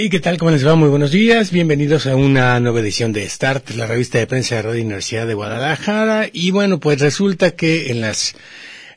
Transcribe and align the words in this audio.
¿Y 0.00 0.10
qué 0.10 0.20
tal? 0.20 0.38
¿Cómo 0.38 0.52
les 0.52 0.64
va? 0.64 0.76
Muy 0.76 0.88
buenos 0.88 1.10
días. 1.10 1.50
Bienvenidos 1.50 2.06
a 2.06 2.14
una 2.14 2.60
nueva 2.60 2.78
edición 2.78 3.12
de 3.12 3.28
Start, 3.28 3.70
la 3.70 3.88
revista 3.88 4.18
de 4.18 4.28
prensa 4.28 4.54
de 4.54 4.62
Radio 4.62 4.84
Universidad 4.84 5.26
de 5.26 5.34
Guadalajara. 5.34 6.28
Y 6.32 6.52
bueno, 6.52 6.78
pues 6.78 7.00
resulta 7.00 7.50
que 7.50 7.90
en 7.90 8.00
las 8.00 8.36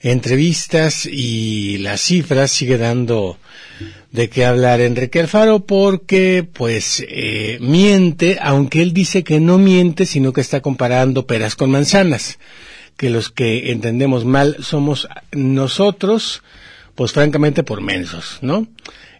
entrevistas 0.01 1.07
y 1.07 1.79
las 1.79 2.01
cifras 2.01 2.51
sigue 2.51 2.77
dando 2.77 3.39
de 4.11 4.29
qué 4.29 4.45
hablar 4.45 4.79
Enrique 4.79 5.19
Alfaro 5.19 5.65
porque 5.65 6.47
pues 6.53 7.03
eh, 7.09 7.57
miente, 7.61 8.37
aunque 8.39 8.83
él 8.83 8.93
dice 8.93 9.23
que 9.23 9.39
no 9.39 9.57
miente, 9.57 10.05
sino 10.05 10.33
que 10.33 10.41
está 10.41 10.61
comparando 10.61 11.25
peras 11.25 11.55
con 11.55 11.71
manzanas, 11.71 12.37
que 12.95 13.09
los 13.09 13.31
que 13.31 13.71
entendemos 13.71 14.23
mal 14.23 14.57
somos 14.59 15.07
nosotros, 15.31 16.43
pues 16.93 17.11
francamente 17.11 17.63
por 17.63 17.81
mensos, 17.81 18.37
¿no? 18.43 18.67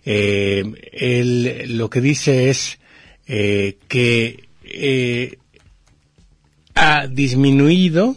Eh, 0.03 1.65
lo 1.67 1.89
que 1.89 2.01
dice 2.01 2.49
es 2.49 2.79
eh, 3.27 3.77
que 3.87 4.47
eh, 4.63 5.37
ha 6.75 7.07
disminuido 7.07 8.15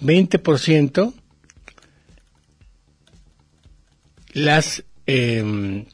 20% 0.00 1.12
las 4.32 4.84
eh, 5.06 5.84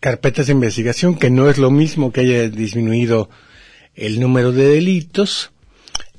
carpetas 0.00 0.46
de 0.46 0.52
investigación, 0.52 1.18
que 1.18 1.30
no 1.30 1.50
es 1.50 1.58
lo 1.58 1.70
mismo 1.70 2.12
que 2.12 2.20
haya 2.22 2.48
disminuido 2.48 3.28
el 3.94 4.20
número 4.20 4.52
de 4.52 4.68
delitos 4.68 5.50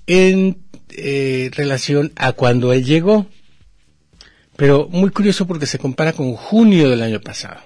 en 0.06 0.58
eh, 0.90 1.50
relación 1.54 2.12
a 2.16 2.34
cuando 2.34 2.74
él 2.74 2.86
llegó. 2.86 3.26
Pero 4.60 4.90
muy 4.92 5.10
curioso 5.12 5.48
porque 5.48 5.66
se 5.66 5.80
compara 5.80 6.12
con 6.12 6.34
junio 6.34 6.90
del 6.90 7.02
año 7.02 7.22
pasado. 7.22 7.62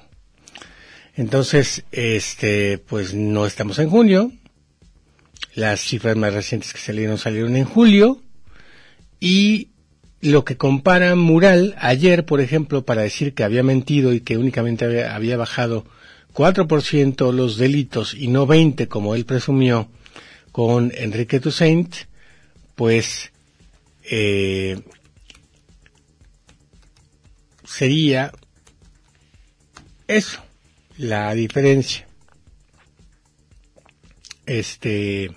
Entonces, 1.15 1.83
este, 1.91 2.77
pues 2.77 3.15
no 3.15 3.47
estamos 3.47 3.79
en 3.79 3.89
junio. 3.89 4.31
Las 5.55 5.79
cifras 5.79 6.15
más 6.15 6.35
recientes 6.35 6.71
que 6.71 6.77
salieron 6.77 7.17
salieron 7.17 7.55
en 7.55 7.65
julio. 7.65 8.21
Y 9.19 9.69
lo 10.21 10.45
que 10.45 10.55
compara 10.55 11.15
Mural 11.15 11.73
ayer, 11.79 12.25
por 12.25 12.41
ejemplo, 12.41 12.85
para 12.85 13.01
decir 13.01 13.33
que 13.33 13.43
había 13.43 13.63
mentido 13.63 14.13
y 14.13 14.19
que 14.19 14.37
únicamente 14.37 14.85
había, 14.85 15.15
había 15.15 15.35
bajado 15.35 15.85
4% 16.35 17.33
los 17.33 17.57
delitos 17.57 18.13
y 18.13 18.27
no 18.27 18.45
20 18.45 18.87
como 18.87 19.15
él 19.15 19.25
presumió 19.25 19.89
con 20.51 20.91
Enrique 20.95 21.39
Toussaint, 21.39 21.95
pues 22.75 23.31
eh, 24.11 24.79
sería 27.73 28.31
eso, 30.07 30.41
la 30.97 31.33
diferencia. 31.33 32.07
Este, 34.45 35.31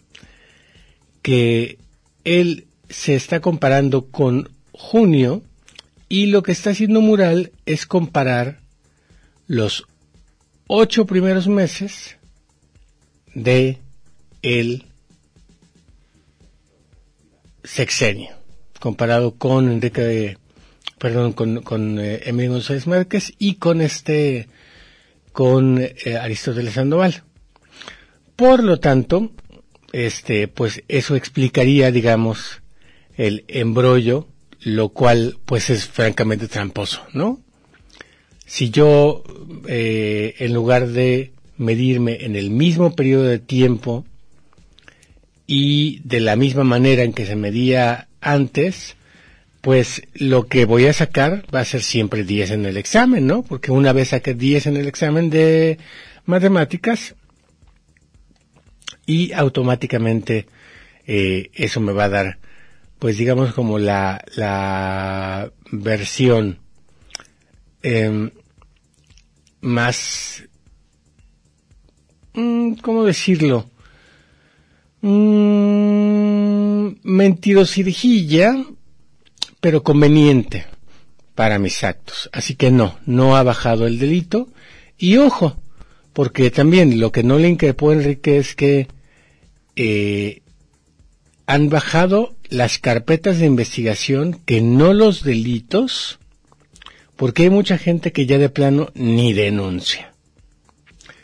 que 1.22 1.78
él 2.24 2.66
se 2.90 3.14
está 3.14 3.40
comparando 3.40 4.08
con 4.10 4.50
junio 4.72 5.42
y 6.08 6.26
lo 6.26 6.42
que 6.42 6.52
está 6.52 6.70
haciendo 6.70 7.00
Mural 7.00 7.52
es 7.64 7.86
comparar 7.86 8.60
los 9.46 9.86
ocho 10.66 11.06
primeros 11.06 11.48
meses 11.48 12.16
de 13.34 13.78
el 14.42 14.84
sexenio 17.64 18.34
comparado 18.80 19.36
con 19.36 19.70
Enrique 19.70 20.36
perdón 20.98 21.32
con, 21.32 21.62
con 21.62 21.98
eh, 21.98 22.22
Emilio 22.24 22.52
González 22.52 22.86
Márquez 22.86 23.32
y 23.38 23.54
con 23.54 23.80
este 23.80 24.48
con 25.32 25.78
eh, 25.80 26.16
Aristóteles 26.16 26.74
Sandoval 26.74 27.22
por 28.36 28.62
lo 28.62 28.78
tanto 28.78 29.32
este 29.92 30.48
pues 30.48 30.82
eso 30.88 31.16
explicaría 31.16 31.90
digamos 31.90 32.62
el 33.16 33.44
embrollo 33.48 34.28
lo 34.66 34.88
cual 34.88 35.38
pues 35.44 35.70
es 35.70 35.86
francamente 35.86 36.48
tramposo, 36.48 37.02
¿no? 37.12 37.40
Si 38.46 38.70
yo, 38.70 39.22
eh, 39.68 40.34
en 40.40 40.54
lugar 40.54 40.88
de 40.88 41.32
medirme 41.56 42.24
en 42.24 42.34
el 42.34 42.50
mismo 42.50 42.96
periodo 42.96 43.24
de 43.24 43.38
tiempo 43.38 44.04
y 45.46 46.00
de 46.02 46.18
la 46.18 46.34
misma 46.34 46.64
manera 46.64 47.04
en 47.04 47.12
que 47.12 47.26
se 47.26 47.36
medía 47.36 48.08
antes, 48.20 48.95
pues 49.66 50.02
lo 50.14 50.46
que 50.46 50.64
voy 50.64 50.86
a 50.86 50.92
sacar 50.92 51.44
va 51.52 51.58
a 51.58 51.64
ser 51.64 51.82
siempre 51.82 52.22
10 52.22 52.52
en 52.52 52.66
el 52.66 52.76
examen, 52.76 53.26
¿no? 53.26 53.42
Porque 53.42 53.72
una 53.72 53.92
vez 53.92 54.10
saqué 54.10 54.32
10 54.32 54.68
en 54.68 54.76
el 54.76 54.86
examen 54.86 55.28
de 55.28 55.78
matemáticas 56.24 57.16
y 59.06 59.32
automáticamente 59.32 60.46
eh, 61.04 61.50
eso 61.52 61.80
me 61.80 61.92
va 61.92 62.04
a 62.04 62.08
dar 62.08 62.38
pues 63.00 63.18
digamos 63.18 63.54
como 63.54 63.80
la, 63.80 64.24
la 64.36 65.50
versión 65.72 66.60
eh, 67.82 68.30
más, 69.62 70.44
mm, 72.34 72.74
¿cómo 72.74 73.02
decirlo? 73.02 73.68
Mm, 75.00 76.90
pero 79.66 79.82
conveniente 79.82 80.64
para 81.34 81.58
mis 81.58 81.82
actos. 81.82 82.30
Así 82.32 82.54
que 82.54 82.70
no, 82.70 83.00
no 83.04 83.36
ha 83.36 83.42
bajado 83.42 83.88
el 83.88 83.98
delito. 83.98 84.48
Y 84.96 85.16
ojo, 85.16 85.60
porque 86.12 86.52
también 86.52 87.00
lo 87.00 87.10
que 87.10 87.24
no 87.24 87.36
le 87.36 87.48
increpó 87.48 87.92
Enrique 87.92 88.36
es 88.38 88.54
que 88.54 88.86
eh, 89.74 90.42
han 91.46 91.68
bajado 91.68 92.36
las 92.48 92.78
carpetas 92.78 93.40
de 93.40 93.46
investigación 93.46 94.40
que 94.46 94.60
no 94.60 94.92
los 94.92 95.24
delitos, 95.24 96.20
porque 97.16 97.42
hay 97.42 97.50
mucha 97.50 97.76
gente 97.76 98.12
que 98.12 98.24
ya 98.24 98.38
de 98.38 98.50
plano 98.50 98.92
ni 98.94 99.32
denuncia. 99.32 100.12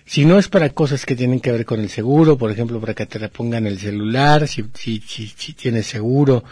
Si 0.04 0.24
no 0.24 0.36
es 0.36 0.48
para 0.48 0.70
cosas 0.70 1.06
que 1.06 1.14
tienen 1.14 1.38
que 1.38 1.52
ver 1.52 1.64
con 1.64 1.78
el 1.78 1.90
seguro, 1.90 2.36
por 2.36 2.50
ejemplo, 2.50 2.80
para 2.80 2.94
que 2.94 3.06
te 3.06 3.20
repongan 3.20 3.68
el 3.68 3.78
celular, 3.78 4.48
si, 4.48 4.64
si, 4.74 4.98
si, 4.98 5.28
si 5.28 5.52
tienes 5.52 5.86
seguro, 5.86 6.42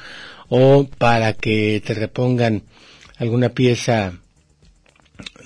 o 0.50 0.86
para 0.98 1.32
que 1.32 1.80
te 1.84 1.94
repongan 1.94 2.64
alguna 3.16 3.50
pieza 3.50 4.20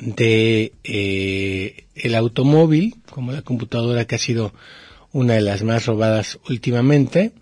de 0.00 0.72
eh, 0.82 1.86
el 1.94 2.14
automóvil, 2.14 2.96
como 3.10 3.32
la 3.32 3.42
computadora 3.42 4.06
que 4.06 4.14
ha 4.16 4.18
sido 4.18 4.52
una 5.12 5.34
de 5.34 5.42
las 5.42 5.62
más 5.62 5.86
robadas 5.86 6.38
últimamente, 6.48 7.32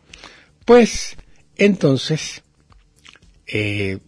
pues 0.64 1.16
entonces, 1.56 2.42
eh, 3.46 3.98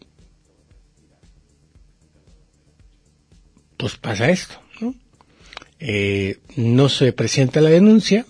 pues 3.76 3.96
pasa 3.96 4.30
esto, 4.30 4.60
¿no? 4.80 4.94
Eh, 5.78 6.40
no 6.56 6.88
se 6.88 7.12
presenta 7.12 7.60
la 7.60 7.70
denuncia, 7.70 8.26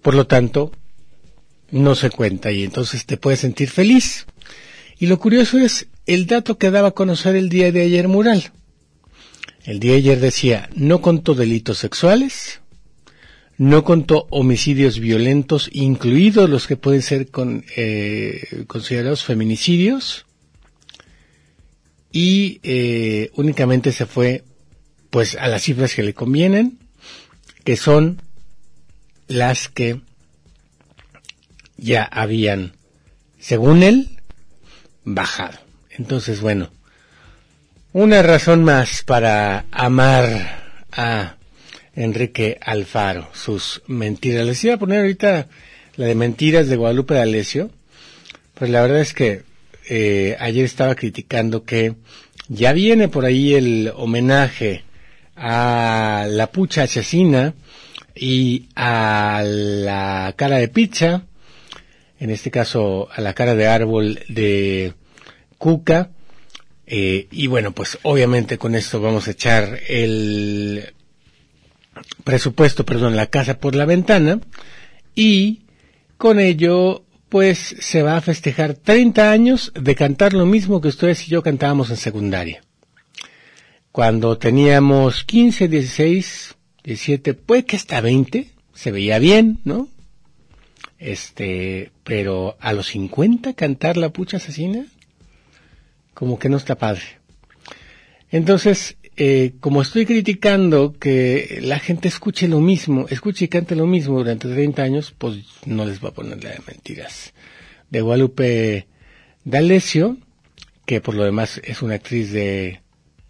por 0.00 0.14
lo 0.14 0.26
tanto, 0.26 0.72
no 1.70 1.94
se 1.94 2.10
cuenta 2.10 2.52
y 2.52 2.64
entonces 2.64 3.06
te 3.06 3.16
puedes 3.16 3.40
sentir 3.40 3.68
feliz. 3.68 4.26
Y 4.98 5.06
lo 5.06 5.18
curioso 5.18 5.58
es 5.58 5.88
el 6.06 6.26
dato 6.26 6.58
que 6.58 6.70
daba 6.70 6.88
a 6.88 6.92
conocer 6.92 7.36
el 7.36 7.48
día 7.48 7.72
de 7.72 7.82
ayer 7.82 8.08
Mural. 8.08 8.52
El 9.64 9.80
día 9.80 9.92
de 9.92 9.98
ayer 9.98 10.20
decía, 10.20 10.70
no 10.74 11.00
contó 11.00 11.34
delitos 11.34 11.78
sexuales, 11.78 12.60
no 13.58 13.84
contó 13.84 14.26
homicidios 14.30 15.00
violentos, 15.00 15.68
incluidos 15.72 16.48
los 16.48 16.66
que 16.66 16.76
pueden 16.76 17.02
ser 17.02 17.28
eh, 17.76 18.64
considerados 18.68 19.24
feminicidios, 19.24 20.26
y 22.12 22.60
eh, 22.62 23.30
únicamente 23.34 23.92
se 23.92 24.06
fue 24.06 24.44
pues 25.10 25.36
a 25.36 25.48
las 25.48 25.62
cifras 25.62 25.94
que 25.94 26.02
le 26.02 26.14
convienen, 26.14 26.78
que 27.64 27.76
son 27.76 28.22
las 29.28 29.68
que 29.68 30.00
ya 31.76 32.04
habían, 32.04 32.72
según 33.38 33.82
él, 33.82 34.18
bajado. 35.04 35.58
Entonces, 35.90 36.40
bueno, 36.40 36.70
una 37.92 38.22
razón 38.22 38.64
más 38.64 39.02
para 39.02 39.64
amar 39.70 40.84
a 40.92 41.36
Enrique 41.94 42.58
Alfaro, 42.60 43.28
sus 43.32 43.82
mentiras. 43.86 44.46
Les 44.46 44.62
iba 44.64 44.74
a 44.74 44.78
poner 44.78 45.00
ahorita 45.00 45.48
la 45.96 46.06
de 46.06 46.14
Mentiras 46.14 46.68
de 46.68 46.76
Guadalupe 46.76 47.14
D'Alessio, 47.14 47.70
pues 48.54 48.70
la 48.70 48.82
verdad 48.82 49.00
es 49.00 49.14
que 49.14 49.42
eh, 49.88 50.36
ayer 50.38 50.64
estaba 50.64 50.94
criticando 50.94 51.64
que 51.64 51.94
ya 52.48 52.72
viene 52.72 53.08
por 53.08 53.24
ahí 53.24 53.54
el 53.54 53.92
homenaje 53.94 54.84
a 55.36 56.26
la 56.28 56.48
pucha 56.48 56.84
asesina 56.84 57.54
y 58.14 58.68
a 58.74 59.42
la 59.44 60.34
cara 60.36 60.56
de 60.56 60.68
pizza, 60.68 61.22
en 62.18 62.30
este 62.30 62.50
caso 62.50 63.08
a 63.12 63.20
la 63.20 63.34
cara 63.34 63.54
de 63.54 63.66
árbol 63.66 64.20
de 64.28 64.94
Cuca, 65.58 66.10
eh, 66.86 67.26
y 67.30 67.46
bueno, 67.48 67.72
pues 67.72 67.98
obviamente 68.02 68.58
con 68.58 68.74
esto 68.74 69.00
vamos 69.00 69.26
a 69.26 69.32
echar 69.32 69.80
el 69.88 70.94
presupuesto, 72.24 72.84
perdón, 72.84 73.16
la 73.16 73.26
casa 73.26 73.58
por 73.58 73.74
la 73.74 73.84
ventana, 73.84 74.40
y 75.14 75.62
con 76.16 76.38
ello 76.40 77.04
pues 77.28 77.76
se 77.80 78.02
va 78.02 78.16
a 78.16 78.20
festejar 78.20 78.74
30 78.74 79.30
años 79.30 79.72
de 79.74 79.94
cantar 79.94 80.32
lo 80.32 80.46
mismo 80.46 80.80
que 80.80 80.88
ustedes 80.88 81.26
y 81.26 81.30
yo 81.30 81.42
cantábamos 81.42 81.90
en 81.90 81.96
secundaria. 81.96 82.62
Cuando 83.90 84.38
teníamos 84.38 85.24
15, 85.24 85.68
16, 85.68 86.54
17, 86.84 87.34
puede 87.34 87.64
que 87.64 87.76
hasta 87.76 88.00
20, 88.00 88.50
se 88.74 88.92
veía 88.92 89.18
bien, 89.18 89.58
¿no? 89.64 89.88
Este, 90.98 91.92
pero 92.04 92.56
a 92.60 92.72
los 92.72 92.86
50 92.88 93.52
cantar 93.54 93.96
la 93.96 94.10
pucha 94.10 94.38
asesina, 94.38 94.86
como 96.14 96.38
que 96.38 96.48
no 96.48 96.56
está 96.56 96.76
padre. 96.76 97.02
Entonces, 98.30 98.96
eh, 99.18 99.54
como 99.60 99.82
estoy 99.82 100.04
criticando 100.04 100.92
que 100.98 101.60
la 101.62 101.78
gente 101.78 102.08
escuche 102.08 102.48
lo 102.48 102.60
mismo, 102.60 103.06
escuche 103.08 103.46
y 103.46 103.48
cante 103.48 103.74
lo 103.74 103.86
mismo 103.86 104.18
durante 104.18 104.48
30 104.48 104.82
años, 104.82 105.14
pues 105.16 105.38
no 105.64 105.86
les 105.86 106.00
voy 106.00 106.10
a 106.10 106.14
poner 106.14 106.38
de 106.38 106.58
mentiras. 106.66 107.32
De 107.90 108.00
Guadalupe 108.00 108.86
D'Alessio, 109.44 110.18
que 110.84 111.00
por 111.00 111.14
lo 111.14 111.24
demás 111.24 111.60
es 111.64 111.82
una 111.82 111.94
actriz 111.94 112.32
de 112.32 112.80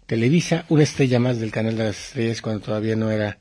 Televisa, 0.07 0.65
una 0.69 0.83
estrella 0.83 1.19
más 1.19 1.39
del 1.39 1.51
Canal 1.51 1.77
de 1.77 1.85
las 1.85 2.07
Estrellas 2.07 2.41
cuando 2.41 2.65
todavía 2.65 2.95
no 2.95 3.11
era 3.11 3.39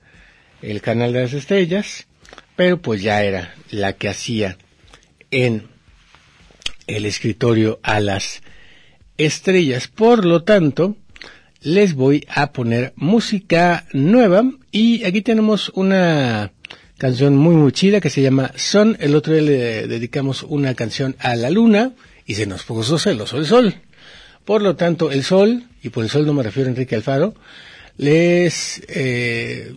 el 0.63 0.81
Canal 0.83 1.13
de 1.13 1.23
las 1.23 1.33
Estrellas, 1.33 2.07
pero 2.57 2.81
pues 2.81 3.03
ya 3.03 3.23
era 3.23 3.55
la 3.71 3.93
que 3.93 4.09
hacía 4.09 4.57
en 5.31 5.69
el 6.87 7.05
escritorio 7.05 7.79
a 7.83 8.01
las 8.01 8.43
estrellas. 9.19 9.89
Por 9.89 10.25
lo 10.25 10.43
tanto, 10.43 10.97
les 11.61 11.95
voy 11.95 12.27
a 12.29 12.53
poner 12.53 12.93
música 12.97 13.87
nueva 13.93 14.45
y 14.71 15.05
aquí 15.05 15.21
tenemos 15.23 15.71
una 15.75 16.53
canción 16.99 17.37
muy 17.37 17.55
muy 17.55 17.73
chida 17.73 18.01
que 18.01 18.11
se 18.11 18.23
llama 18.23 18.53
Son. 18.57 18.97
El 19.01 19.15
otro 19.15 19.35
día 19.35 19.43
le 19.43 19.87
dedicamos 19.87 20.43
una 20.43 20.75
canción 20.75 21.17
a 21.19 21.37
la 21.37 21.51
luna 21.51 21.93
y 22.25 22.35
se 22.35 22.47
nos 22.47 22.65
puso 22.65 22.99
celoso 22.99 23.39
el 23.39 23.47
sol. 23.47 23.75
Por 24.45 24.63
lo 24.63 24.77
tanto, 24.77 25.11
el 25.11 25.25
sol, 25.25 25.65
y 25.83 25.89
por 25.89 26.05
el 26.05 26.11
sol 26.11 26.25
no 26.25 26.33
me 26.33 26.45
refiero 26.45 26.69
a 26.69 26.71
Enrique 26.71 26.95
Alfaro, 26.95 27.35
les 27.97 28.81
eh, 28.89 29.75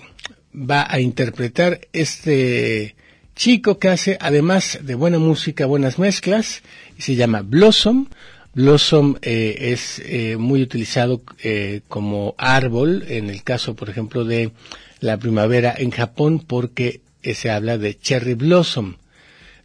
va 0.54 0.88
a 0.90 1.00
interpretar 1.00 1.82
este 1.94 2.96
chico 3.36 3.80
que 3.80 3.90
hace, 3.90 4.18
además 4.20 4.80
de 4.82 4.96
buena 4.96 5.20
música, 5.20 5.66
buenas 5.66 6.00
mezclas, 6.00 6.62
y 6.98 7.02
se 7.02 7.16
llama 7.16 7.42
Blossom. 7.42 8.08
Blossom 8.54 9.16
eh, 9.22 9.72
es 9.72 10.00
eh, 10.00 10.36
muy 10.38 10.62
utilizado 10.62 11.22
eh, 11.44 11.82
como 11.88 12.36
árbol 12.38 13.06
en 13.08 13.30
el 13.30 13.44
caso, 13.44 13.76
por 13.76 13.90
ejemplo, 13.90 14.26
de 14.26 14.52
la 15.00 15.18
primavera 15.18 15.74
en 15.78 15.92
Japón 15.92 16.44
porque 16.46 17.02
se 17.24 17.50
habla 17.50 17.78
de 17.78 17.98
cherry 17.98 18.34
blossom. 18.34 18.96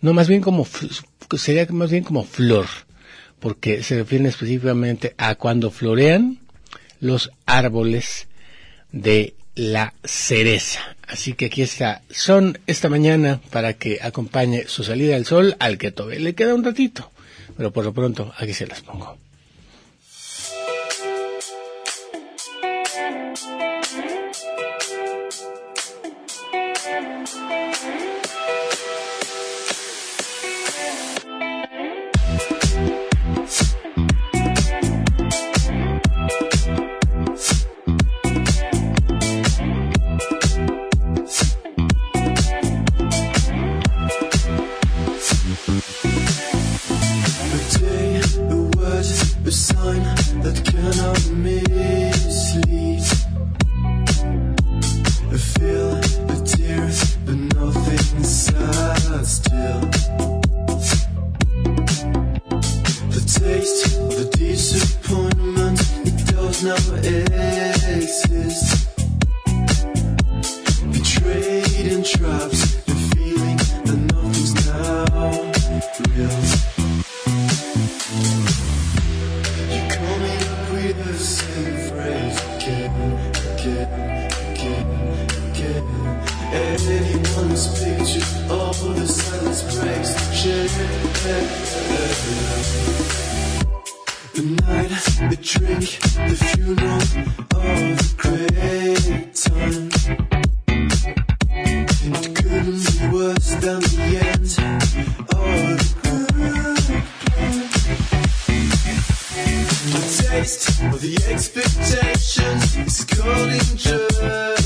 No, 0.01 0.13
más 0.13 0.29
bien 0.29 0.43
como, 0.43 0.67
sería 1.37 1.67
más 1.71 1.91
bien 1.91 2.05
como 2.05 2.25
flor, 2.25 2.67
porque 3.41 3.83
se 3.83 3.97
refieren 3.97 4.27
específicamente 4.27 5.15
a 5.19 5.35
cuando 5.35 5.71
florean 5.71 6.39
los 7.01 7.31
árboles 7.47 8.29
de 8.93 9.35
la 9.55 9.95
cereza. 10.05 10.81
Así 11.07 11.35
que 11.35 11.47
aquí 11.47 11.63
está, 11.63 12.03
son 12.11 12.59
esta 12.67 12.89
mañana 12.89 13.41
para 13.51 13.75
que 13.75 13.99
acompañe 14.03 14.65
su 14.67 14.85
salida 14.85 15.17
al 15.17 15.27
sol, 15.27 15.57
al 15.59 15.79
que 15.79 15.91
todavía 15.91 16.21
le 16.21 16.35
queda 16.35 16.55
un 16.55 16.65
ratito 16.65 17.11
pero 17.57 17.73
por 17.73 17.85
lo 17.85 17.93
pronto 17.93 18.33
aquí 18.39 18.53
se 18.53 18.67
las 18.67 18.81
pongo. 18.81 19.17
taste 110.35 110.83
or 110.83 110.99
the 110.99 111.15
expectations 111.29 112.77
is 112.77 113.05
cold 113.05 113.53
in 113.53 113.77
just. 113.77 114.64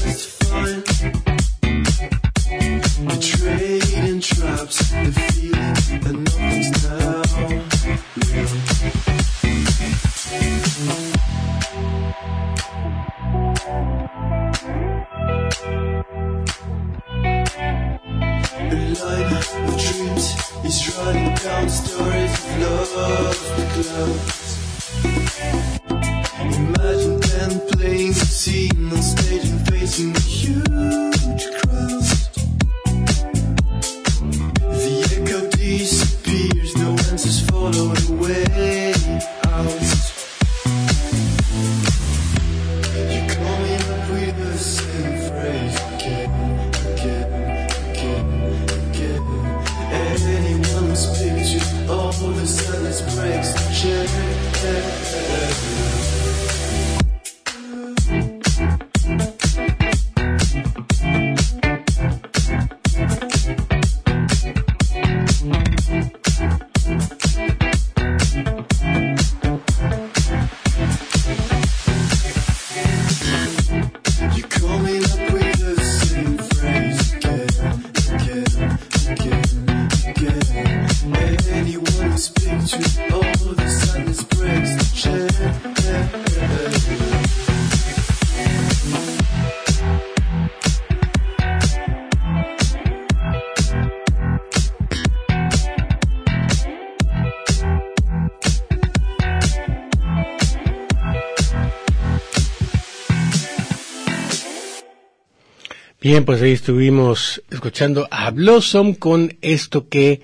Bien, 106.08 106.24
pues 106.24 106.40
ahí 106.40 106.52
estuvimos 106.52 107.42
escuchando 107.50 108.08
a 108.10 108.30
Blossom 108.30 108.94
con 108.94 109.36
esto 109.42 109.90
que 109.90 110.22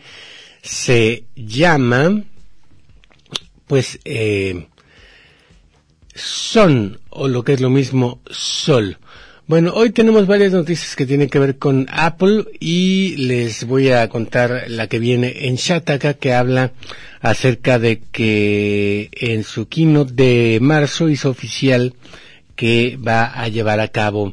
se 0.62 1.24
llama, 1.36 2.22
pues, 3.66 4.00
eh, 4.06 4.66
Son, 6.14 7.00
o 7.10 7.28
lo 7.28 7.44
que 7.44 7.52
es 7.52 7.60
lo 7.60 7.68
mismo, 7.68 8.22
Sol. 8.30 8.96
Bueno, 9.46 9.74
hoy 9.74 9.90
tenemos 9.90 10.26
varias 10.26 10.54
noticias 10.54 10.96
que 10.96 11.04
tienen 11.04 11.28
que 11.28 11.38
ver 11.38 11.58
con 11.58 11.86
Apple 11.90 12.46
y 12.60 13.16
les 13.18 13.64
voy 13.66 13.90
a 13.90 14.08
contar 14.08 14.64
la 14.68 14.86
que 14.86 14.98
viene 14.98 15.48
en 15.48 15.56
Shataka 15.56 16.14
que 16.14 16.32
habla 16.32 16.72
acerca 17.20 17.78
de 17.78 18.00
que 18.10 19.10
en 19.12 19.44
su 19.44 19.68
keynote 19.68 20.14
de 20.14 20.60
marzo 20.62 21.10
hizo 21.10 21.28
oficial 21.28 21.92
que 22.56 22.96
va 22.96 23.24
a 23.24 23.48
llevar 23.48 23.80
a 23.80 23.88
cabo 23.88 24.32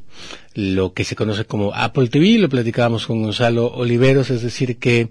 lo 0.53 0.93
que 0.93 1.03
se 1.03 1.15
conoce 1.15 1.45
como 1.45 1.73
Apple 1.73 2.09
TV, 2.09 2.37
lo 2.37 2.49
platicábamos 2.49 3.07
con 3.07 3.21
Gonzalo 3.21 3.67
Oliveros, 3.67 4.29
es 4.29 4.41
decir 4.41 4.77
que 4.77 5.09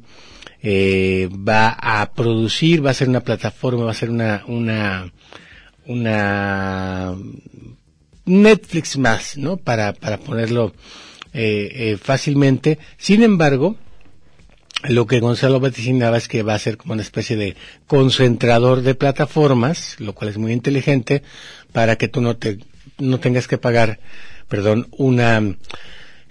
eh, 0.62 1.28
va 1.32 1.70
a 1.70 2.12
producir, 2.12 2.84
va 2.84 2.90
a 2.90 2.94
ser 2.94 3.08
una 3.08 3.20
plataforma, 3.20 3.84
va 3.84 3.92
a 3.92 3.94
ser 3.94 4.10
una, 4.10 4.44
una, 4.46 5.10
una 5.86 7.14
Netflix 8.26 8.98
más, 8.98 9.36
¿no? 9.38 9.56
Para, 9.56 9.94
para 9.94 10.18
ponerlo 10.18 10.74
eh, 11.32 11.70
eh, 11.74 11.96
fácilmente. 11.96 12.78
Sin 12.98 13.22
embargo, 13.22 13.76
lo 14.84 15.06
que 15.06 15.20
Gonzalo 15.20 15.60
vaticinaba 15.60 16.18
es 16.18 16.28
que 16.28 16.42
va 16.42 16.54
a 16.54 16.58
ser 16.58 16.76
como 16.76 16.92
una 16.92 17.02
especie 17.02 17.36
de 17.36 17.56
concentrador 17.86 18.82
de 18.82 18.94
plataformas, 18.94 19.96
lo 19.98 20.14
cual 20.14 20.30
es 20.30 20.38
muy 20.38 20.52
inteligente, 20.52 21.22
para 21.72 21.96
que 21.96 22.08
tú 22.08 22.20
no 22.20 22.36
te, 22.36 22.58
no 22.98 23.20
tengas 23.20 23.48
que 23.48 23.58
pagar 23.58 24.00
perdón, 24.50 24.88
una 24.98 25.56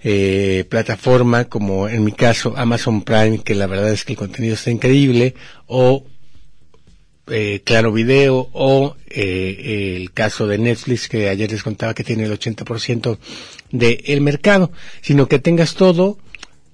eh, 0.04 0.64
plataforma 0.68 1.46
como 1.46 1.88
en 1.88 2.04
mi 2.04 2.12
caso 2.12 2.54
Amazon 2.56 3.02
Prime, 3.02 3.40
que 3.42 3.56
la 3.56 3.66
verdad 3.66 3.90
es 3.90 4.04
que 4.04 4.12
el 4.12 4.18
contenido 4.18 4.54
está 4.54 4.70
increíble, 4.70 5.34
o 5.66 6.04
eh, 7.26 7.62
Claro 7.64 7.92
Video, 7.92 8.48
o 8.52 8.94
eh, 9.08 9.96
el 9.96 10.12
caso 10.12 10.46
de 10.46 10.58
Netflix, 10.58 11.08
que 11.08 11.28
ayer 11.28 11.50
les 11.50 11.62
contaba 11.62 11.94
que 11.94 12.04
tiene 12.04 12.24
el 12.24 12.38
80% 12.38 13.18
del 13.72 14.20
mercado, 14.20 14.70
sino 15.00 15.26
que 15.26 15.38
tengas 15.38 15.74
todo 15.74 16.18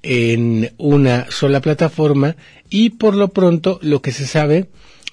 en 0.02 0.72
una 0.76 1.30
sola 1.30 1.60
plataforma 1.60 2.36
y 2.68 2.90
por 2.90 3.14
lo 3.14 3.28
pronto 3.28 3.78
lo 3.82 4.02
que 4.02 4.12
se 4.12 4.26
sabe 4.26 4.68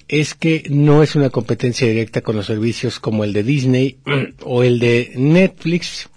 es 0.08 0.36
que 0.36 0.66
no 0.70 1.02
es 1.02 1.16
una 1.16 1.30
competencia 1.30 1.88
directa 1.88 2.22
con 2.22 2.36
los 2.36 2.46
servicios 2.46 3.00
como 3.00 3.24
el 3.24 3.34
de 3.34 3.44
Disney 3.44 3.98
o 4.44 4.64
el 4.64 4.80
de 4.80 5.14
Netflix, 5.16 6.10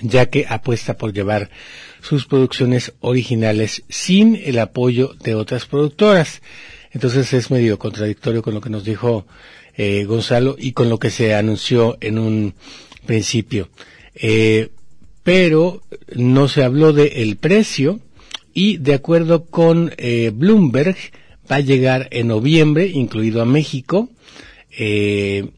ya 0.00 0.26
que 0.26 0.46
apuesta 0.48 0.96
por 0.96 1.12
llevar 1.12 1.50
sus 2.00 2.26
producciones 2.26 2.92
originales 3.00 3.84
sin 3.88 4.36
el 4.36 4.58
apoyo 4.58 5.14
de 5.22 5.34
otras 5.34 5.66
productoras. 5.66 6.42
Entonces 6.92 7.32
es 7.32 7.50
medio 7.50 7.78
contradictorio 7.78 8.42
con 8.42 8.54
lo 8.54 8.60
que 8.60 8.70
nos 8.70 8.84
dijo 8.84 9.26
eh, 9.76 10.04
Gonzalo 10.04 10.56
y 10.58 10.72
con 10.72 10.88
lo 10.88 10.98
que 10.98 11.10
se 11.10 11.34
anunció 11.34 11.96
en 12.00 12.18
un 12.18 12.54
principio. 13.06 13.68
Eh, 14.14 14.70
pero 15.22 15.82
no 16.14 16.48
se 16.48 16.64
habló 16.64 16.92
de 16.92 17.22
el 17.22 17.36
precio 17.36 18.00
y 18.52 18.78
de 18.78 18.94
acuerdo 18.94 19.46
con 19.46 19.92
eh, 19.96 20.30
Bloomberg 20.34 20.96
va 21.50 21.56
a 21.56 21.60
llegar 21.60 22.08
en 22.10 22.28
noviembre, 22.28 22.86
incluido 22.86 23.40
a 23.40 23.46
México. 23.46 24.10
Eh, 24.76 25.48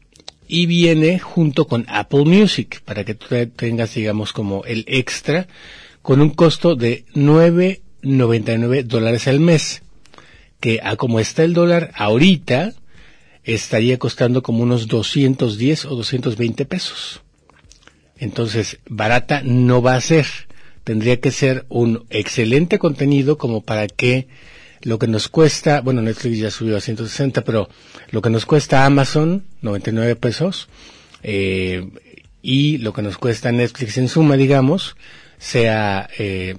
y 0.47 0.65
viene 0.65 1.19
junto 1.19 1.67
con 1.67 1.85
Apple 1.87 2.25
Music 2.25 2.81
para 2.83 3.03
que 3.03 3.15
tú 3.15 3.27
tengas, 3.55 3.93
digamos, 3.93 4.33
como 4.33 4.63
el 4.65 4.85
extra 4.87 5.47
con 6.01 6.21
un 6.21 6.29
costo 6.29 6.75
de 6.75 7.05
9.99 7.15 8.83
dólares 8.83 9.27
al 9.27 9.39
mes, 9.39 9.81
que 10.59 10.79
a 10.83 10.95
como 10.95 11.19
está 11.19 11.43
el 11.43 11.53
dólar 11.53 11.91
ahorita, 11.95 12.73
estaría 13.43 13.97
costando 13.97 14.43
como 14.43 14.63
unos 14.63 14.87
210 14.87 15.85
o 15.85 15.95
220 15.95 16.65
pesos. 16.65 17.21
Entonces, 18.17 18.79
barata 18.87 19.41
no 19.43 19.81
va 19.81 19.95
a 19.95 20.01
ser. 20.01 20.25
Tendría 20.83 21.19
que 21.19 21.31
ser 21.31 21.65
un 21.69 22.05
excelente 22.09 22.77
contenido 22.77 23.37
como 23.37 23.61
para 23.61 23.87
que 23.87 24.27
lo 24.81 24.99
que 24.99 25.07
nos 25.07 25.27
cuesta, 25.27 25.81
bueno, 25.81 26.01
Netflix 26.01 26.37
ya 26.37 26.51
subió 26.51 26.77
a 26.77 26.81
160, 26.81 27.43
pero 27.43 27.69
lo 28.11 28.21
que 28.21 28.29
nos 28.29 28.45
cuesta 28.45 28.85
Amazon, 28.85 29.45
99 29.61 30.15
pesos, 30.15 30.67
eh, 31.23 31.89
y 32.41 32.77
lo 32.77 32.93
que 32.93 33.01
nos 33.01 33.17
cuesta 33.17 33.51
Netflix 33.51 33.97
en 33.97 34.07
suma, 34.07 34.37
digamos, 34.37 34.95
sea, 35.37 36.07
eh, 36.17 36.57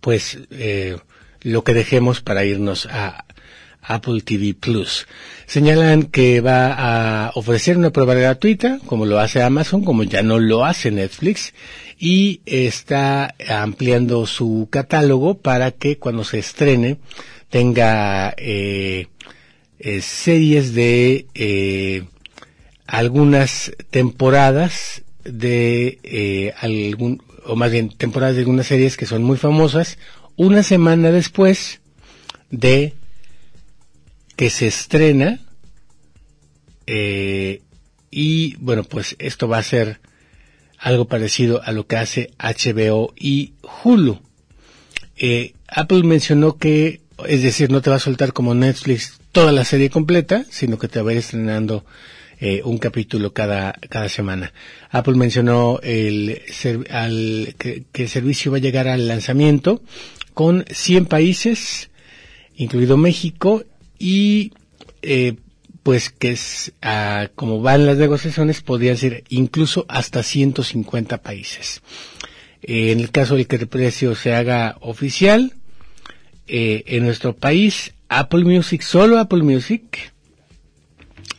pues, 0.00 0.38
eh, 0.50 0.96
lo 1.42 1.64
que 1.64 1.74
dejemos 1.74 2.20
para 2.20 2.44
irnos 2.44 2.86
a 2.86 3.26
Apple 3.86 4.22
TV 4.22 4.54
Plus. 4.54 5.06
Señalan 5.46 6.04
que 6.04 6.40
va 6.40 7.26
a 7.26 7.30
ofrecer 7.34 7.76
una 7.76 7.90
prueba 7.90 8.14
gratuita, 8.14 8.80
como 8.86 9.06
lo 9.06 9.18
hace 9.18 9.42
Amazon, 9.42 9.84
como 9.84 10.02
ya 10.02 10.22
no 10.22 10.38
lo 10.38 10.64
hace 10.64 10.90
Netflix, 10.90 11.54
y 11.98 12.40
está 12.46 13.34
ampliando 13.48 14.26
su 14.26 14.68
catálogo 14.70 15.38
para 15.38 15.70
que 15.70 15.98
cuando 15.98 16.24
se 16.24 16.38
estrene 16.38 16.98
tenga 17.50 18.34
eh, 18.36 19.06
eh, 19.78 20.00
series 20.00 20.74
de 20.74 21.26
eh, 21.34 22.04
algunas 22.86 23.72
temporadas 23.90 25.02
de 25.24 26.52
algún 26.60 27.22
o 27.46 27.56
más 27.56 27.70
bien 27.70 27.90
temporadas 27.90 28.34
de 28.34 28.40
algunas 28.40 28.66
series 28.66 28.96
que 28.96 29.06
son 29.06 29.22
muy 29.22 29.36
famosas 29.36 29.98
una 30.36 30.62
semana 30.62 31.10
después 31.10 31.80
de 32.50 32.94
que 34.36 34.50
se 34.50 34.66
estrena 34.66 35.40
y 38.10 38.56
bueno 38.56 38.84
pues 38.84 39.16
esto 39.18 39.48
va 39.48 39.58
a 39.58 39.62
ser 39.62 40.00
algo 40.84 41.06
parecido 41.06 41.62
a 41.64 41.72
lo 41.72 41.86
que 41.86 41.96
hace 41.96 42.30
HBO 42.38 43.14
y 43.16 43.54
Hulu. 43.82 44.20
Eh, 45.16 45.54
Apple 45.66 46.02
mencionó 46.02 46.58
que, 46.58 47.00
es 47.26 47.42
decir, 47.42 47.70
no 47.70 47.80
te 47.80 47.88
va 47.88 47.96
a 47.96 48.00
soltar 48.00 48.34
como 48.34 48.54
Netflix 48.54 49.18
toda 49.32 49.50
la 49.50 49.64
serie 49.64 49.88
completa, 49.88 50.44
sino 50.50 50.78
que 50.78 50.88
te 50.88 51.00
va 51.00 51.10
a 51.10 51.12
ir 51.14 51.20
estrenando 51.20 51.86
eh, 52.38 52.60
un 52.64 52.76
capítulo 52.76 53.32
cada, 53.32 53.72
cada 53.88 54.10
semana. 54.10 54.52
Apple 54.90 55.14
mencionó 55.14 55.80
el, 55.82 56.42
al, 56.90 57.54
que, 57.56 57.86
el 57.94 58.08
servicio 58.08 58.52
va 58.52 58.58
a 58.58 58.60
llegar 58.60 58.86
al 58.86 59.08
lanzamiento 59.08 59.80
con 60.34 60.66
100 60.70 61.06
países, 61.06 61.88
incluido 62.56 62.98
México, 62.98 63.64
y 63.98 64.52
eh, 65.02 65.36
pues 65.84 66.08
que 66.10 66.30
es, 66.30 66.72
ah, 66.82 67.28
como 67.34 67.60
van 67.60 67.86
las 67.86 67.98
negociaciones, 67.98 68.62
podrían 68.62 68.96
ser 68.96 69.22
incluso 69.28 69.84
hasta 69.88 70.22
150 70.22 71.18
países. 71.18 71.82
Eh, 72.62 72.90
en 72.90 73.00
el 73.00 73.10
caso 73.10 73.36
de 73.36 73.44
que 73.44 73.56
el 73.56 73.68
precio 73.68 74.14
se 74.14 74.34
haga 74.34 74.78
oficial, 74.80 75.52
eh, 76.48 76.84
en 76.86 77.04
nuestro 77.04 77.36
país, 77.36 77.92
Apple 78.08 78.44
Music, 78.44 78.80
solo 78.80 79.18
Apple 79.18 79.42
Music, 79.42 80.12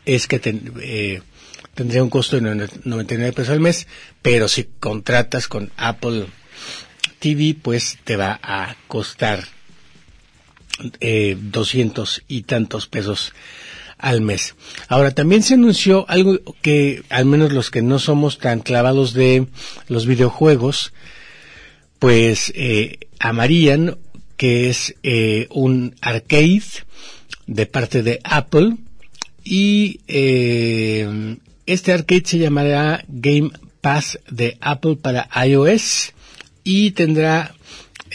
es 0.04 0.28
que 0.28 0.40
eh, 0.44 1.22
tendría 1.74 2.04
un 2.04 2.10
costo 2.10 2.40
de 2.40 2.68
99 2.84 3.32
pesos 3.32 3.50
al 3.50 3.60
mes, 3.60 3.88
pero 4.22 4.46
si 4.46 4.64
contratas 4.78 5.48
con 5.48 5.72
Apple 5.76 6.26
TV, 7.18 7.56
pues 7.60 7.98
te 8.04 8.16
va 8.16 8.38
a 8.40 8.76
costar 8.86 9.55
eh, 11.00 11.36
200 11.40 12.22
y 12.28 12.42
tantos 12.42 12.86
pesos 12.86 13.32
al 13.98 14.20
mes. 14.20 14.54
Ahora, 14.88 15.12
también 15.12 15.42
se 15.42 15.54
anunció 15.54 16.04
algo 16.08 16.38
que 16.62 17.02
al 17.08 17.24
menos 17.24 17.52
los 17.52 17.70
que 17.70 17.82
no 17.82 17.98
somos 17.98 18.38
tan 18.38 18.60
clavados 18.60 19.14
de 19.14 19.46
los 19.88 20.06
videojuegos, 20.06 20.92
pues 21.98 22.52
eh, 22.54 22.98
amarían 23.18 23.96
que 24.36 24.68
es 24.68 24.94
eh, 25.02 25.48
un 25.50 25.94
arcade 26.00 26.62
de 27.46 27.66
parte 27.66 28.02
de 28.02 28.20
Apple 28.22 28.76
y 29.42 30.00
eh, 30.08 31.36
este 31.64 31.92
arcade 31.92 32.24
se 32.26 32.38
llamará 32.38 33.04
Game 33.08 33.50
Pass 33.80 34.18
de 34.28 34.58
Apple 34.60 34.96
para 34.96 35.28
iOS 35.46 36.12
y 36.64 36.90
tendrá 36.90 37.54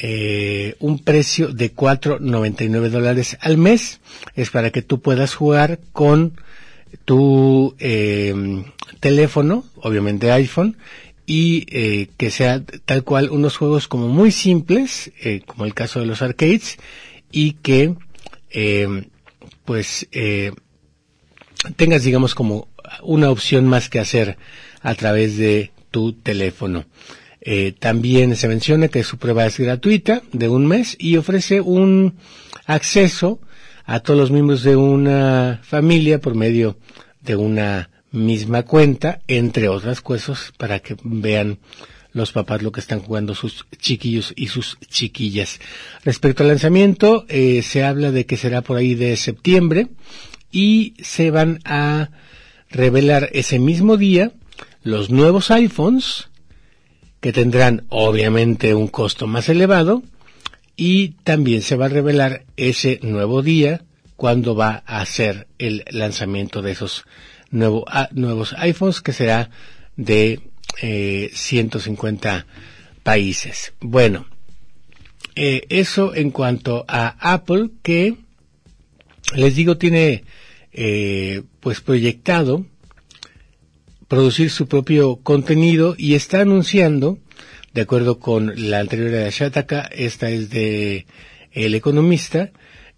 eh, 0.04 0.76
un 0.80 1.00
precio 1.00 1.50
de 1.50 1.74
4.99 1.74 2.90
dólares 2.90 3.38
al 3.40 3.58
mes. 3.58 4.00
Es 4.36 4.50
para 4.50 4.72
que 4.72 4.82
tú 4.82 5.00
puedas 5.00 5.36
jugar 5.36 5.80
con 5.94 6.34
tu 7.06 7.76
eh, 7.80 8.64
teléfono, 9.00 9.64
obviamente 9.78 10.32
iPhone, 10.32 10.78
y 11.28 11.66
eh, 11.70 12.10
que 12.18 12.32
sea 12.32 12.64
tal 12.86 13.04
cual 13.04 13.30
unos 13.30 13.58
juegos 13.58 13.88
como 13.88 14.08
muy 14.08 14.32
simples, 14.32 15.12
eh, 15.22 15.42
como 15.46 15.66
el 15.66 15.76
caso 15.76 16.00
de 16.00 16.08
los 16.08 16.22
arcades, 16.22 16.78
y 17.32 17.54
que 17.54 17.96
eh, 18.50 19.06
pues 19.66 20.08
eh, 20.12 20.52
tengas 21.76 22.04
digamos 22.04 22.34
como 22.34 22.68
una 23.04 23.30
opción 23.30 23.68
más 23.68 23.90
que 23.90 24.00
hacer 24.00 24.38
a 24.82 24.96
través 24.96 25.38
de 25.38 25.72
tu 25.92 26.14
teléfono. 26.14 26.86
Eh, 27.44 27.74
también 27.78 28.36
se 28.36 28.48
menciona 28.48 28.88
que 28.88 29.04
su 29.04 29.18
prueba 29.18 29.46
es 29.48 29.60
gratuita 29.60 30.22
de 30.32 30.48
un 30.48 30.68
mes 30.68 30.96
y 31.00 31.18
ofrece 31.18 31.60
un 31.60 32.16
acceso 32.68 33.40
a 33.86 34.00
todos 34.00 34.20
los 34.20 34.32
miembros 34.32 34.62
de 34.62 34.76
una 34.76 35.60
familia 35.64 36.22
por 36.22 36.36
medio 36.36 36.78
de 37.22 37.36
una 37.36 37.90
misma 38.12 38.64
cuenta, 38.64 39.22
entre 39.28 39.70
otras 39.70 40.02
cosas, 40.02 40.54
para 40.58 40.80
que 40.80 40.96
vean 41.04 41.58
los 42.14 42.32
papás 42.32 42.62
lo 42.62 42.72
que 42.72 42.82
están 42.82 43.00
jugando 43.00 43.34
sus 43.34 43.66
chiquillos 43.78 44.34
y 44.36 44.48
sus 44.48 44.78
chiquillas. 44.88 45.60
Respecto 46.04 46.44
al 46.44 46.50
lanzamiento, 46.50 47.26
eh, 47.30 47.62
se 47.64 47.84
habla 47.84 48.12
de 48.12 48.26
que 48.26 48.38
será 48.38 48.62
por 48.62 48.78
ahí 48.78 48.96
de 48.96 49.16
septiembre 49.18 49.88
y 50.52 50.94
se 51.02 51.32
van 51.32 51.60
a 51.64 52.10
revelar 52.70 53.30
ese 53.34 53.60
mismo 53.60 53.98
día 53.98 54.32
los 54.84 55.10
nuevos 55.10 55.52
iPhones 55.52 56.28
que 57.22 57.32
tendrán 57.32 57.86
obviamente 57.90 58.74
un 58.74 58.88
costo 58.88 59.28
más 59.28 59.48
elevado 59.48 60.04
y 60.76 61.10
también 61.24 61.62
se 61.62 61.76
va 61.76 61.86
a 61.86 61.90
revelar 61.90 62.44
ese 62.58 63.00
nuevo 63.04 63.42
día 63.42 63.84
cuando 64.18 64.56
va 64.56 64.84
a 64.86 65.06
ser 65.06 65.48
el 65.58 65.86
lanzamiento 65.90 66.62
de 66.62 66.72
esos 66.72 67.06
nuevo, 67.52 67.86
ah, 67.88 68.10
nuevos 68.12 68.54
iPhones 68.58 69.02
que 69.02 69.14
será 69.14 69.50
de 69.96 70.42
eh, 70.82 71.30
150 71.34 72.46
países. 73.04 73.74
Bueno, 73.80 74.26
eh, 75.36 75.64
eso 75.70 76.16
en 76.16 76.32
cuanto 76.32 76.86
a 76.88 77.34
Apple 77.34 77.70
que 77.84 78.16
les 79.36 79.56
digo 79.56 79.78
tiene 79.78 80.24
eh, 80.74 81.44
pues 81.60 81.82
proyectado 81.82 82.66
producir 84.12 84.50
su 84.50 84.68
propio 84.68 85.22
contenido 85.24 85.96
y 85.98 86.16
está 86.16 86.42
anunciando, 86.42 87.18
de 87.74 87.80
acuerdo 87.80 88.20
con 88.20 88.70
la 88.70 88.80
anterior 88.80 89.10
de 89.10 89.32
Shataka, 89.32 89.84
esta 89.84 90.30
es 90.30 90.50
de 90.50 91.06
El 91.54 91.76
Economista, 91.76 92.52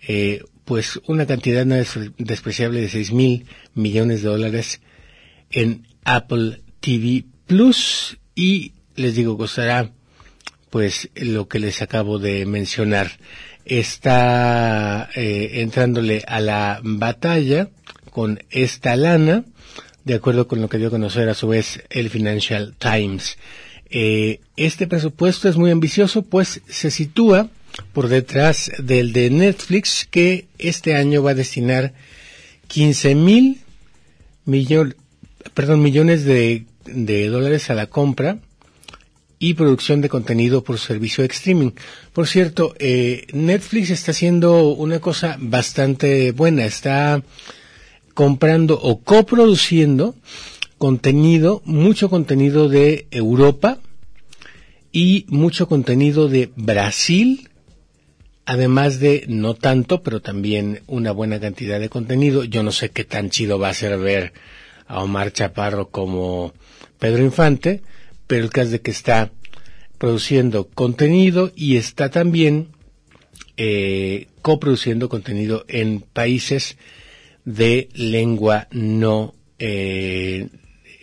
eh, 0.07 0.43
pues 0.65 0.99
una 1.05 1.27
cantidad 1.27 1.67
no 1.67 1.75
despreciable 2.17 2.81
de 2.81 2.89
6 2.89 3.11
mil 3.11 3.45
millones 3.75 4.23
de 4.23 4.29
dólares 4.29 4.81
en 5.51 5.85
Apple 6.03 6.63
TV 6.79 7.25
Plus 7.45 8.17
y 8.33 8.71
les 8.95 9.13
digo 9.13 9.37
costará 9.37 9.91
pues 10.71 11.11
lo 11.13 11.47
que 11.47 11.59
les 11.59 11.83
acabo 11.83 12.17
de 12.17 12.47
mencionar. 12.47 13.19
Está 13.65 15.11
eh, 15.13 15.61
entrándole 15.61 16.23
a 16.27 16.39
la 16.39 16.79
batalla 16.81 17.69
con 18.09 18.39
esta 18.49 18.95
lana 18.95 19.45
de 20.05 20.15
acuerdo 20.15 20.47
con 20.47 20.61
lo 20.61 20.69
que 20.69 20.77
dio 20.77 20.87
a 20.87 20.91
conocer 20.91 21.29
a 21.29 21.33
su 21.33 21.47
vez 21.47 21.83
el 21.89 22.09
Financial 22.09 22.73
Times. 22.77 23.37
Eh, 23.89 24.39
este 24.57 24.87
presupuesto 24.87 25.47
es 25.47 25.55
muy 25.55 25.71
ambicioso, 25.71 26.23
pues 26.23 26.61
se 26.67 26.91
sitúa 26.91 27.49
por 27.93 28.07
detrás 28.07 28.71
del 28.79 29.13
de 29.13 29.29
Netflix, 29.29 30.07
que 30.09 30.47
este 30.57 30.95
año 30.95 31.23
va 31.23 31.31
a 31.31 31.35
destinar 31.35 31.93
15 32.67 33.15
mil 33.15 33.61
millones 34.45 36.25
de, 36.25 36.65
de 36.85 37.27
dólares 37.27 37.69
a 37.69 37.75
la 37.75 37.87
compra 37.87 38.39
y 39.39 39.55
producción 39.55 39.99
de 39.99 40.09
contenido 40.09 40.63
por 40.63 40.79
servicio 40.79 41.21
de 41.21 41.33
streaming. 41.33 41.71
Por 42.13 42.27
cierto, 42.27 42.73
eh, 42.79 43.27
Netflix 43.33 43.89
está 43.89 44.11
haciendo 44.11 44.69
una 44.69 44.99
cosa 44.99 45.35
bastante 45.39 46.31
buena, 46.31 46.65
está 46.65 47.21
comprando 48.13 48.79
o 48.81 49.01
coproduciendo 49.01 50.15
contenido, 50.77 51.61
mucho 51.65 52.09
contenido 52.09 52.69
de 52.69 53.07
Europa 53.11 53.79
y 54.91 55.25
mucho 55.29 55.67
contenido 55.67 56.27
de 56.27 56.51
Brasil, 56.55 57.49
además 58.45 58.99
de 58.99 59.25
no 59.27 59.53
tanto, 59.53 60.03
pero 60.03 60.21
también 60.21 60.81
una 60.87 61.11
buena 61.11 61.39
cantidad 61.39 61.79
de 61.79 61.89
contenido. 61.89 62.43
Yo 62.43 62.63
no 62.63 62.71
sé 62.71 62.89
qué 62.89 63.03
tan 63.05 63.29
chido 63.29 63.59
va 63.59 63.69
a 63.69 63.73
ser 63.73 63.97
ver 63.97 64.33
a 64.85 65.01
Omar 65.01 65.31
Chaparro 65.31 65.89
como 65.89 66.53
Pedro 66.99 67.23
Infante, 67.23 67.81
pero 68.27 68.43
el 68.43 68.51
caso 68.51 68.71
de 68.71 68.81
que 68.81 68.91
está 68.91 69.31
produciendo 69.97 70.67
contenido 70.67 71.51
y 71.55 71.77
está 71.77 72.09
también 72.09 72.67
eh, 73.55 74.27
coproduciendo 74.41 75.07
contenido 75.09 75.63
en 75.67 76.01
países 76.01 76.77
de 77.45 77.89
lengua 77.93 78.67
no 78.71 79.33
eh, 79.59 80.47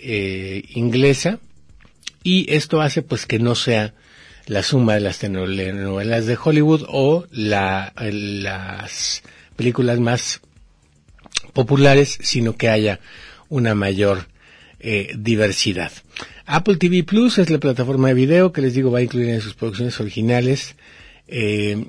eh, 0.03 0.65
inglesa 0.75 1.39
y 2.23 2.53
esto 2.53 2.81
hace 2.81 3.03
pues 3.03 3.27
que 3.27 3.39
no 3.39 3.55
sea 3.55 3.95
la 4.47 4.63
suma 4.63 4.95
de 4.95 5.01
las 5.01 5.19
telenovelas 5.19 6.27
de 6.27 6.39
Hollywood 6.43 6.85
o 6.89 7.27
la, 7.31 7.93
las 7.97 9.23
películas 9.57 10.01
más 10.01 10.41
populares, 11.53 12.19
sino 12.23 12.57
que 12.57 12.69
haya 12.69 13.01
una 13.49 13.75
mayor 13.75 14.27
eh, 14.81 15.13
diversidad. 15.17 15.93
Apple 16.47 16.77
TV 16.77 17.05
Plus 17.05 17.39
es 17.39 17.51
la 17.51 17.59
plataforma 17.59 18.09
de 18.09 18.15
video 18.15 18.53
que 18.53 18.63
les 18.63 18.75
digo 18.75 18.91
va 18.91 18.99
a 18.99 19.03
incluir 19.03 19.29
en 19.29 19.41
sus 19.41 19.55
producciones 19.55 20.01
originales 20.01 20.75
eh, 21.29 21.87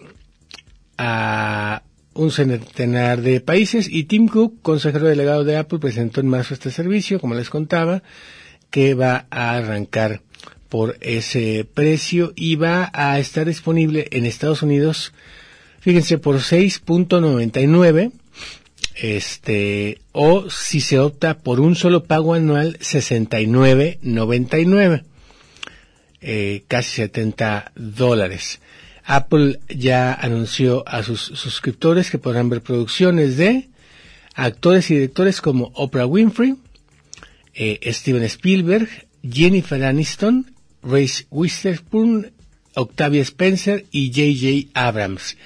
a 0.98 1.82
un 2.14 2.32
centenar 2.32 3.22
de 3.22 3.42
países 3.42 3.88
y 3.90 4.06
Tim 4.06 4.28
Cook, 4.28 4.62
consejero 4.62 5.08
delegado 5.08 5.44
de 5.44 5.58
Apple, 5.58 5.80
presentó 5.80 6.22
en 6.22 6.28
marzo 6.28 6.54
este 6.54 6.70
servicio, 6.72 7.20
como 7.20 7.36
les 7.36 7.50
contaba, 7.50 8.04
que 8.70 8.94
va 8.94 9.26
a 9.30 9.56
arrancar 9.56 10.22
por 10.70 10.98
ese 11.02 11.68
precio 11.74 12.32
y 12.36 12.56
va 12.56 12.90
a 12.94 13.20
estar 13.20 13.46
disponible 13.46 14.08
en 14.12 14.26
Estados 14.26 14.62
Unidos, 14.62 15.12
fíjense, 15.80 16.18
por 16.18 16.38
6.99, 16.38 18.14
este, 18.96 20.00
o 20.12 20.50
si 20.50 20.80
se 20.80 21.00
opta 21.00 21.40
por 21.40 21.60
un 21.60 21.76
solo 21.76 22.06
pago 22.06 22.34
anual, 22.34 22.78
69.99, 22.80 25.04
eh, 26.22 26.64
casi 26.68 26.96
70 26.96 27.74
dólares. 27.76 28.62
Apple 29.06 29.60
ya 29.70 30.14
anunció 30.14 30.84
a 30.88 31.04
sus 31.04 31.22
suscriptores 31.22 32.12
que 32.12 32.18
podrán 32.18 32.50
ver 32.50 32.62
producciones 32.62 33.38
de 33.38 33.70
actores 34.36 34.90
y 34.92 34.96
directores 34.96 35.42
como 35.42 35.72
Oprah 35.76 36.06
Winfrey, 36.06 36.56
eh, 37.54 37.80
Steven 37.94 38.24
Spielberg, 38.24 38.88
Jennifer 39.30 39.84
Aniston, 39.84 40.54
Reese 40.84 41.26
Witherspoon, 41.30 42.32
Octavia 42.74 43.22
Spencer 43.22 43.86
y 43.92 44.10
J.J. 44.10 44.80
Abrams. 44.80 45.38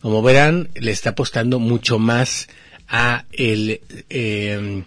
Como 0.00 0.22
verán, 0.22 0.68
le 0.74 0.90
está 0.90 1.10
apostando 1.10 1.58
mucho 1.58 1.98
más 1.98 2.48
a 2.88 3.24
el 3.32 3.80
eh, 4.10 4.84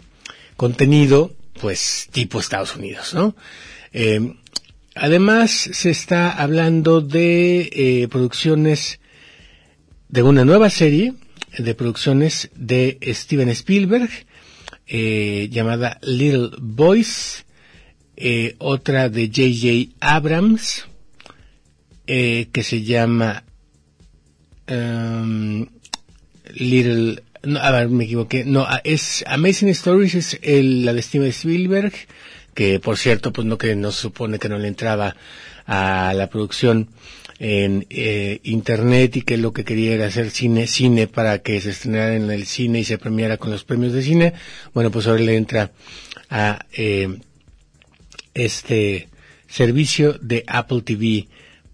contenido, 0.56 1.34
pues, 1.60 2.08
tipo 2.12 2.40
Estados 2.40 2.76
Unidos, 2.76 3.13
¿no? 3.16 3.36
Eh, 3.94 4.36
Además, 5.00 5.52
se 5.52 5.90
está 5.90 6.32
hablando 6.32 7.02
de 7.02 7.70
eh, 7.72 8.08
producciones 8.10 9.00
de 10.10 10.24
una 10.24 10.46
nueva 10.46 10.70
serie 10.70 11.14
de 11.58 11.76
producciones 11.76 12.50
de 12.56 12.98
Steven 13.02 13.50
Spielberg 13.50 14.10
eh, 14.86 15.50
llamada 15.52 16.00
Little 16.02 16.52
Boys, 16.60 17.46
eh, 18.16 18.56
otra 18.60 19.10
de 19.10 19.28
J.J. 19.28 19.96
Abrams 20.00 20.86
que 22.06 22.64
se 22.64 22.84
llama 22.84 23.44
um, 24.70 25.68
Little 26.54 27.22
no, 27.44 27.60
a 27.60 27.72
ver, 27.72 27.90
me 27.90 28.06
equivoqué. 28.06 28.44
No, 28.46 28.66
es 28.84 29.24
Amazing 29.28 29.70
Stories, 29.70 30.16
es 30.42 30.66
la 30.66 30.94
de 30.94 31.02
Steven 31.02 31.30
Spielberg 31.30 31.94
que 32.58 32.80
por 32.80 32.98
cierto, 32.98 33.32
pues 33.32 33.46
no 33.46 33.60
que 33.60 33.76
no 33.76 33.91
se 33.91 34.02
supone 34.02 34.39
que 34.39 34.50
no 34.50 34.58
le 34.58 34.67
entraba 34.67 35.15
a 35.67 36.12
la 36.15 36.28
producción 36.28 36.89
en 37.38 37.86
eh, 37.91 38.39
internet 38.41 39.15
y 39.17 39.22
que 39.22 39.38
lo 39.38 39.54
que 39.54 39.63
quería 39.63 39.93
era 39.93 40.08
hacer 40.08 40.32
cine, 40.32 40.65
cine 40.65 41.06
para 41.06 41.43
que 41.43 41.62
se 41.62 41.70
estrenara 41.70 42.15
en 42.15 42.32
el 42.32 42.48
cine 42.48 42.80
y 42.80 42.84
se 42.84 42.98
premiara 42.98 43.38
con 43.38 43.52
los 43.52 43.63
premios 43.63 43.93
de 43.93 44.02
cine. 44.02 44.34
Bueno, 44.74 44.89
pues 44.89 45.06
ahora 45.06 45.22
le 45.22 45.36
entra 45.36 45.70
a 46.32 46.65
eh, 46.74 47.20
este 48.34 49.08
servicio 49.48 50.13
de 50.13 50.43
Apple 50.48 50.82
TV 50.82 51.28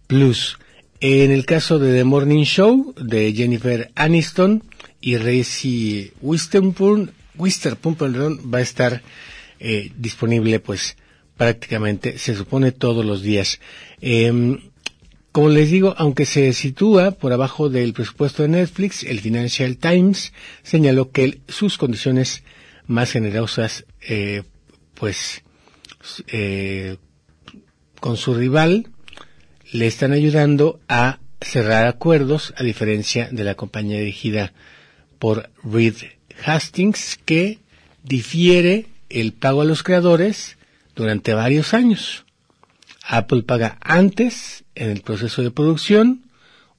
Plus. 0.08 0.58
En 1.00 1.32
el 1.32 1.46
caso 1.46 1.80
de 1.80 1.94
The 1.94 2.04
Morning 2.04 2.44
Show 2.44 2.94
de 3.00 3.32
Jennifer 3.32 3.90
Aniston 3.96 4.66
y 5.00 5.16
Reese 5.16 6.12
Witherspoon, 6.20 7.12
Witherspoon 7.38 8.52
va 8.54 8.58
a 8.58 8.62
estar 8.62 9.02
eh, 9.64 9.92
disponible 9.98 10.60
pues 10.60 10.96
prácticamente 11.38 12.20
se 12.20 12.36
supone 12.36 12.72
todos 12.72 13.04
los 13.04 13.24
días. 13.24 13.60
Eh, 14.02 14.60
como 15.34 15.50
les 15.50 15.72
digo, 15.72 15.96
aunque 15.98 16.28
se 16.28 16.54
sitúa 16.54 17.10
por 17.10 17.34
abajo 17.34 17.68
del 17.68 17.94
presupuesto 17.94 18.44
de 18.44 18.50
Netflix, 18.50 19.04
el 19.04 19.20
Financial 19.20 19.78
Times 19.78 20.32
señaló 20.62 21.10
que 21.10 21.40
sus 21.48 21.80
condiciones 21.80 22.44
más 22.86 23.12
generosas, 23.12 23.84
eh, 24.08 24.44
pues, 24.94 25.42
eh, 26.28 26.98
con 28.00 28.18
su 28.18 28.36
rival, 28.36 28.90
le 29.72 29.88
están 29.88 30.12
ayudando 30.12 30.80
a 30.88 31.18
cerrar 31.42 31.88
acuerdos, 31.88 32.54
a 32.56 32.62
diferencia 32.62 33.28
de 33.32 33.44
la 33.44 33.56
compañía 33.56 33.98
dirigida 33.98 34.54
por 35.18 35.50
Reed 35.64 35.96
Hastings, 36.46 37.18
que 37.26 37.58
difiere 38.04 38.86
el 39.14 39.34
pago 39.34 39.62
a 39.62 39.66
los 39.66 39.84
creadores 39.84 40.58
durante 40.96 41.34
varios 41.34 41.74
años. 41.74 42.26
Apple 43.06 43.44
paga 43.44 43.78
antes 43.82 44.64
en 44.76 44.90
el 44.90 45.02
proceso 45.02 45.42
de 45.42 45.52
producción, 45.52 46.24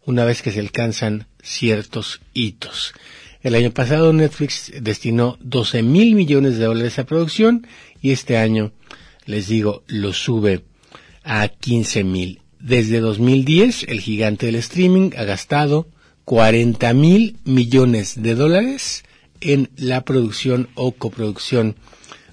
una 0.05 0.25
vez 0.25 0.43
que 0.43 0.51
se 0.51 0.61
alcanzan 0.61 1.27
ciertos 1.43 2.21
hitos. 2.33 2.95
El 3.43 3.55
año 3.55 3.71
pasado 3.73 4.13
Netflix 4.13 4.73
destinó 4.81 5.37
12 5.41 5.83
mil 5.83 6.15
millones 6.15 6.57
de 6.57 6.65
dólares 6.65 6.99
a 6.99 7.05
producción 7.05 7.67
y 8.01 8.13
este 8.13 8.39
año, 8.39 8.73
les 9.27 9.49
digo, 9.49 9.85
lo 9.87 10.13
sube 10.13 10.65
a 11.23 11.49
15 11.49 12.05
mil. 12.05 12.41
Desde 12.59 13.01
2010, 13.01 13.85
el 13.89 14.01
gigante 14.01 14.47
del 14.47 14.57
streaming 14.57 15.11
ha 15.19 15.25
gastado 15.25 15.89
40 16.25 16.95
mil 16.95 17.37
millones 17.45 18.23
de 18.23 18.35
dólares 18.35 19.05
en 19.43 19.69
la 19.77 20.05
producción 20.05 20.71
o 20.75 20.93
coproducción 20.93 21.77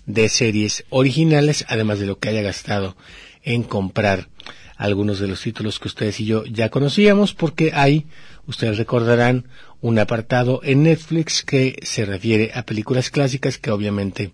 de 0.06 0.30
series 0.30 0.86
originales, 0.90 1.66
además 1.68 2.00
de 2.00 2.06
lo 2.06 2.20
que 2.20 2.30
haya 2.30 2.42
gastado 2.42 2.96
en 3.44 3.64
comprar 3.64 4.30
algunos 4.78 5.20
de 5.20 5.28
los 5.28 5.42
títulos 5.42 5.80
que 5.80 5.88
ustedes 5.88 6.20
y 6.20 6.26
yo 6.26 6.44
ya 6.46 6.70
conocíamos, 6.70 7.36
porque 7.36 7.72
hay, 7.74 8.08
ustedes 8.48 8.78
recordarán, 8.78 9.46
un 9.80 10.00
apartado 10.00 10.62
en 10.64 10.84
Netflix 10.84 11.44
que 11.44 11.80
se 11.84 12.06
refiere 12.06 12.52
a 12.54 12.64
películas 12.64 13.10
clásicas 13.10 13.58
que 13.58 13.72
obviamente 13.72 14.32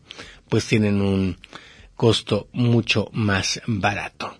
pues 0.50 0.66
tienen 0.66 1.02
un 1.02 1.38
costo 1.96 2.48
mucho 2.54 3.10
más 3.12 3.62
barato. 3.66 4.38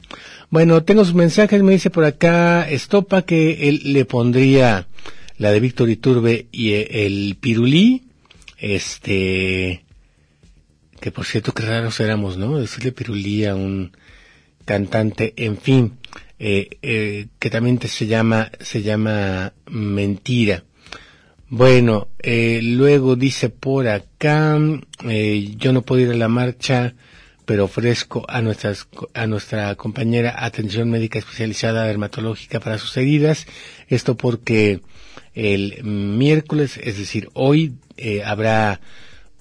Bueno, 0.50 0.84
tengo 0.84 1.04
sus 1.04 1.14
mensajes, 1.14 1.62
me 1.64 1.74
dice 1.74 1.90
por 1.90 2.06
acá 2.06 2.70
Estopa 2.70 3.24
que 3.24 3.68
él 3.68 3.82
le 3.84 4.06
pondría 4.06 4.88
la 5.38 5.52
de 5.52 5.60
Víctor 5.60 5.90
Iturbe 5.90 6.48
y 6.52 6.74
el 6.74 7.38
Pirulí, 7.40 8.04
este, 8.58 9.84
que 11.00 11.12
por 11.12 11.26
cierto 11.26 11.54
qué 11.54 11.64
raros 11.64 12.00
éramos, 12.00 12.38
¿no? 12.38 12.58
Decirle 12.58 12.92
Pirulí 12.92 13.46
a 13.46 13.56
un 13.56 13.92
cantante, 14.66 15.34
en 15.38 15.58
fin, 15.58 15.98
eh, 16.40 16.70
eh, 16.82 17.28
que 17.40 17.50
también 17.50 17.80
se 17.82 18.08
llama, 18.08 18.52
se 18.60 18.82
llama 18.82 19.54
Mentira. 19.68 20.64
Bueno, 21.50 22.10
eh, 22.20 22.60
luego 22.62 23.16
dice 23.16 23.50
por 23.50 23.88
acá, 23.88 24.60
eh, 25.08 25.56
yo 25.58 25.72
no 25.72 25.82
puedo 25.82 26.02
ir 26.02 26.12
a 26.12 26.16
la 26.16 26.28
marcha, 26.28 26.94
pero 27.46 27.64
ofrezco 27.64 28.26
a, 28.28 28.42
nuestras, 28.42 28.90
a 29.14 29.28
nuestra 29.28 29.74
compañera 29.76 30.36
atención 30.44 30.90
médica 30.90 31.20
especializada 31.20 31.86
dermatológica 31.86 32.60
para 32.60 32.78
sus 32.78 32.98
heridas. 32.98 33.48
Esto 33.88 34.18
porque 34.18 34.82
el 35.36 35.82
miércoles, 35.86 36.78
es 36.84 36.98
decir, 36.98 37.30
hoy 37.34 37.76
eh, 37.96 38.24
habrá 38.26 38.82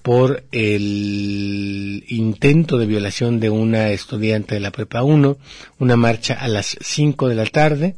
por 0.07 0.45
el 0.53 2.05
intento 2.07 2.77
de 2.77 2.85
violación 2.85 3.41
de 3.41 3.49
una 3.49 3.89
estudiante 3.89 4.55
de 4.55 4.61
la 4.61 4.71
Prepa 4.71 5.03
1, 5.03 5.37
una 5.79 5.97
marcha 5.97 6.35
a 6.35 6.47
las 6.47 6.77
5 6.79 7.27
de 7.27 7.35
la 7.35 7.45
tarde 7.45 7.97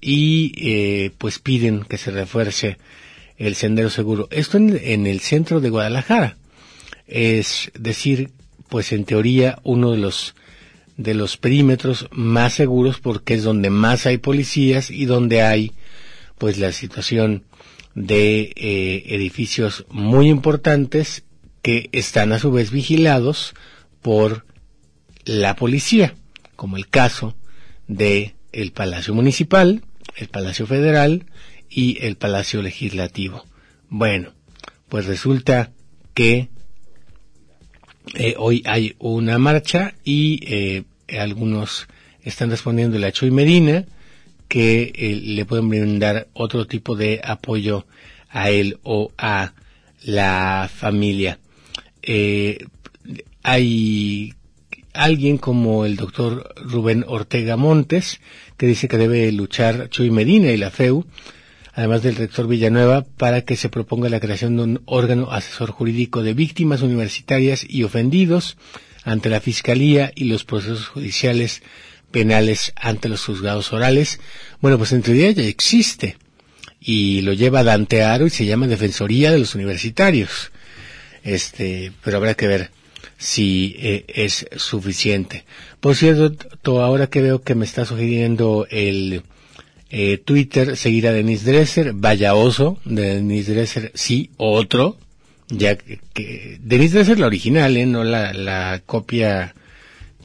y 0.00 0.54
eh, 0.56 1.10
pues 1.18 1.40
piden 1.40 1.82
que 1.82 1.98
se 1.98 2.10
refuerce 2.10 2.78
el 3.36 3.54
sendero 3.54 3.90
seguro. 3.90 4.28
Esto 4.30 4.56
en, 4.56 5.06
el 5.06 5.20
centro 5.20 5.60
de 5.60 5.68
Guadalajara. 5.68 6.38
Es 7.06 7.70
decir, 7.78 8.30
pues 8.70 8.90
en 8.92 9.04
teoría 9.04 9.58
uno 9.62 9.90
de 9.90 9.98
los 9.98 10.34
de 10.96 11.12
los 11.12 11.36
perímetros 11.36 12.08
más 12.12 12.54
seguros 12.54 12.98
porque 12.98 13.34
es 13.34 13.42
donde 13.42 13.68
más 13.68 14.06
hay 14.06 14.16
policías 14.16 14.90
y 14.90 15.04
donde 15.04 15.42
hay 15.42 15.72
pues 16.38 16.56
la 16.56 16.72
situación 16.72 17.44
de 17.94 18.54
eh, 18.56 19.04
edificios 19.08 19.84
muy 19.90 20.30
importantes 20.30 21.24
que 21.62 21.88
están 21.92 22.32
a 22.32 22.38
su 22.38 22.50
vez 22.50 22.70
vigilados 22.70 23.54
por 24.00 24.44
la 25.24 25.56
policía, 25.56 26.14
como 26.56 26.76
el 26.76 26.88
caso 26.88 27.34
de 27.86 28.34
el 28.52 28.72
Palacio 28.72 29.14
Municipal, 29.14 29.82
el 30.16 30.28
Palacio 30.28 30.66
Federal 30.66 31.24
y 31.70 31.98
el 32.04 32.16
Palacio 32.16 32.62
Legislativo. 32.62 33.44
Bueno, 33.88 34.32
pues 34.88 35.06
resulta 35.06 35.72
que 36.14 36.48
eh, 38.14 38.34
hoy 38.36 38.62
hay 38.66 38.94
una 38.98 39.38
marcha 39.38 39.94
y 40.04 40.40
eh, 40.42 40.82
algunos 41.18 41.86
están 42.22 42.50
respondiendo 42.50 43.04
a 43.04 43.12
Chuy 43.12 43.30
Medina 43.30 43.84
que 44.48 44.92
eh, 44.94 45.20
le 45.22 45.44
pueden 45.44 45.68
brindar 45.68 46.28
otro 46.34 46.66
tipo 46.66 46.94
de 46.94 47.20
apoyo 47.24 47.86
a 48.28 48.50
él 48.50 48.78
o 48.82 49.12
a 49.16 49.54
la 50.02 50.70
familia. 50.72 51.38
Eh, 52.02 52.66
hay 53.42 54.34
alguien 54.92 55.38
como 55.38 55.84
el 55.84 55.96
doctor 55.96 56.54
Rubén 56.56 57.04
Ortega 57.06 57.56
Montes, 57.56 58.20
que 58.56 58.66
dice 58.66 58.88
que 58.88 58.98
debe 58.98 59.30
luchar 59.32 59.88
Chuy 59.88 60.10
Medina 60.10 60.50
y 60.50 60.56
la 60.56 60.70
FEU, 60.70 61.06
además 61.72 62.02
del 62.02 62.16
rector 62.16 62.46
Villanueva, 62.46 63.04
para 63.16 63.42
que 63.42 63.56
se 63.56 63.68
proponga 63.68 64.08
la 64.08 64.20
creación 64.20 64.56
de 64.56 64.62
un 64.62 64.82
órgano 64.84 65.30
asesor 65.30 65.70
jurídico 65.70 66.22
de 66.22 66.34
víctimas 66.34 66.82
universitarias 66.82 67.64
y 67.68 67.82
ofendidos 67.84 68.56
ante 69.04 69.30
la 69.30 69.40
Fiscalía 69.40 70.12
y 70.14 70.24
los 70.24 70.44
procesos 70.44 70.86
judiciales 70.88 71.62
penales 72.10 72.72
ante 72.76 73.08
los 73.08 73.24
juzgados 73.24 73.72
orales. 73.72 74.20
Bueno, 74.60 74.78
pues 74.78 74.92
en 74.92 75.02
teoría 75.02 75.30
ya 75.30 75.42
existe 75.42 76.18
y 76.80 77.22
lo 77.22 77.32
lleva 77.32 77.64
Dante 77.64 78.02
Aro 78.02 78.26
y 78.26 78.30
se 78.30 78.44
llama 78.44 78.66
Defensoría 78.66 79.32
de 79.32 79.38
los 79.38 79.54
Universitarios. 79.54 80.51
Este, 81.22 81.92
pero 82.02 82.16
habrá 82.16 82.34
que 82.34 82.46
ver 82.46 82.70
si 83.18 83.76
eh, 83.78 84.04
es 84.08 84.46
suficiente. 84.56 85.44
Por 85.80 85.96
cierto, 85.96 86.82
ahora 86.82 87.06
que 87.06 87.22
veo 87.22 87.42
que 87.42 87.54
me 87.54 87.64
está 87.64 87.84
sugiriendo 87.84 88.66
el 88.70 89.22
eh, 89.90 90.18
Twitter, 90.18 90.76
seguir 90.76 91.06
a 91.06 91.12
Denise 91.12 91.50
Dresser, 91.50 91.92
vaya 91.92 92.34
oso, 92.34 92.78
de 92.84 93.16
Denise 93.16 93.52
Dresser, 93.52 93.92
sí, 93.94 94.30
otro, 94.38 94.98
ya 95.48 95.76
que, 95.76 96.00
que 96.14 96.58
Denise 96.62 96.96
Dresser 96.96 97.18
la 97.18 97.26
original, 97.26 97.76
¿eh? 97.76 97.86
no 97.86 98.02
la, 98.02 98.32
la 98.32 98.82
copia 98.86 99.54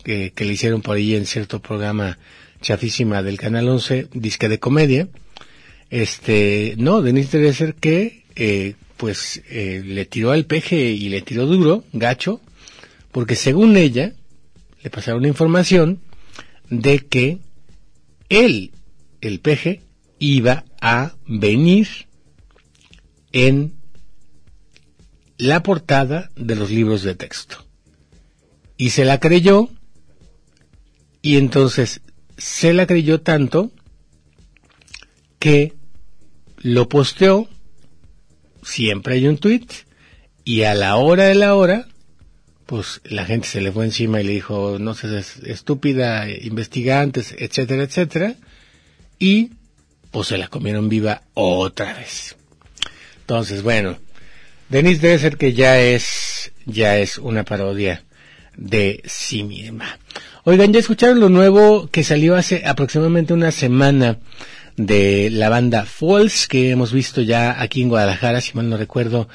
que, 0.04 0.32
que, 0.34 0.46
le 0.46 0.54
hicieron 0.54 0.82
por 0.82 0.96
ahí 0.96 1.16
en 1.16 1.26
cierto 1.26 1.60
programa 1.60 2.18
chafísima 2.62 3.22
del 3.24 3.38
Canal 3.38 3.68
11, 3.68 4.08
disque 4.14 4.48
de 4.48 4.60
comedia. 4.60 5.08
Este, 5.90 6.76
no, 6.78 7.02
Denise 7.02 7.38
Dresser 7.38 7.76
que, 7.76 8.24
eh, 8.36 8.76
pues, 8.98 9.42
eh, 9.50 9.82
le 9.86 10.06
tiró 10.06 10.32
al 10.32 10.46
peje 10.46 10.92
y 10.92 11.10
le 11.10 11.22
tiró 11.22 11.46
duro, 11.46 11.84
gacho, 11.94 12.42
porque 13.12 13.36
según 13.36 13.78
ella, 13.78 14.14
le 14.84 14.90
pasaron 14.90 15.26
información 15.26 16.02
de 16.70 17.00
que 17.00 17.40
él, 18.30 18.72
el 19.22 19.40
peje, 19.40 19.82
iba 20.20 20.66
a 20.82 21.16
venir 21.26 21.88
en 23.32 23.74
la 25.38 25.62
portada 25.64 26.32
de 26.36 26.56
los 26.56 26.72
libros 26.72 27.04
de 27.04 27.16
texto. 27.16 27.66
Y 28.78 28.92
se 28.92 29.06
la 29.06 29.20
creyó, 29.20 29.70
y 31.22 31.38
entonces 31.38 32.02
se 32.38 32.74
la 32.74 32.88
creyó 32.88 33.22
tanto 33.22 33.72
que 35.40 35.74
lo 36.58 36.90
posteó, 36.90 37.48
siempre 38.68 39.16
hay 39.16 39.28
un 39.28 39.38
tweet, 39.38 39.68
y 40.44 40.64
a 40.64 40.76
la 40.76 40.98
hora 40.98 41.26
de 41.26 41.36
la 41.36 41.56
hora, 41.56 41.88
pues 42.66 43.02
la 43.06 43.26
gente 43.26 43.48
se 43.48 43.62
le 43.62 43.72
fue 43.72 43.86
encima 43.86 44.22
y 44.22 44.26
le 44.26 44.34
dijo, 44.34 44.78
no 44.80 44.94
seas 44.94 45.38
estúpida, 45.38 46.30
investiga 46.30 47.02
antes, 47.02 47.34
etcétera, 47.38 47.84
etcétera, 47.84 48.36
y 49.20 49.52
pues 50.12 50.28
se 50.28 50.38
la 50.38 50.48
comieron 50.48 50.90
viva 50.90 51.24
otra 51.34 51.94
vez. 51.94 52.36
Entonces, 53.22 53.62
bueno, 53.62 53.98
Denise 54.70 55.02
debe 55.02 55.20
ser 55.20 55.38
que 55.38 55.54
ya 55.54 55.80
es, 55.80 56.52
ya 56.66 56.98
es 56.98 57.18
una 57.18 57.44
parodia 57.44 58.04
de 58.56 59.02
sí 59.06 59.44
misma. 59.44 60.00
Oigan, 60.44 60.74
ya 60.74 60.80
escucharon 60.80 61.20
lo 61.20 61.30
nuevo 61.30 61.90
que 61.90 62.04
salió 62.04 62.36
hace 62.36 62.66
aproximadamente 62.66 63.34
una 63.34 63.52
semana 63.52 64.20
de 64.78 65.30
la 65.32 65.50
banda 65.50 65.86
Falls 65.86 66.48
que 66.48 66.70
hemos 66.70 66.94
visto 66.94 67.22
ya 67.22 67.60
aquí 67.60 67.82
en 67.82 67.90
Guadalajara, 67.90 68.42
si 68.42 68.54
mal 68.54 68.70
no 68.70 68.78
recuerdo, 68.78 69.28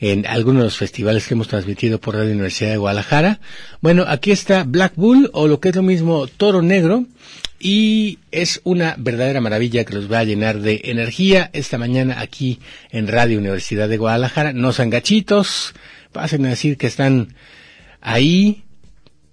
en 0.00 0.26
algunos 0.26 0.62
de 0.62 0.64
los 0.64 0.76
festivales 0.76 1.26
que 1.26 1.34
hemos 1.34 1.46
transmitido 1.46 2.00
por 2.00 2.16
Radio 2.16 2.32
Universidad 2.32 2.70
de 2.70 2.78
Guadalajara. 2.78 3.40
Bueno, 3.80 4.04
aquí 4.08 4.32
está 4.32 4.64
Black 4.64 4.94
Bull 4.96 5.30
o 5.32 5.46
lo 5.46 5.60
que 5.60 5.68
es 5.68 5.76
lo 5.76 5.82
mismo 5.82 6.26
Toro 6.26 6.62
Negro 6.62 7.06
y 7.60 8.18
es 8.32 8.60
una 8.64 8.96
verdadera 8.98 9.40
maravilla 9.40 9.84
que 9.84 9.94
los 9.94 10.10
va 10.10 10.18
a 10.18 10.24
llenar 10.24 10.60
de 10.60 10.82
energía 10.84 11.48
esta 11.52 11.78
mañana 11.78 12.20
aquí 12.20 12.58
en 12.90 13.06
Radio 13.06 13.38
Universidad 13.38 13.88
de 13.88 13.98
Guadalajara. 13.98 14.52
No 14.52 14.72
sean 14.72 14.90
gachitos, 14.90 15.74
pasen 16.10 16.44
a 16.44 16.50
decir 16.50 16.76
que 16.76 16.88
están 16.88 17.34
ahí 18.00 18.64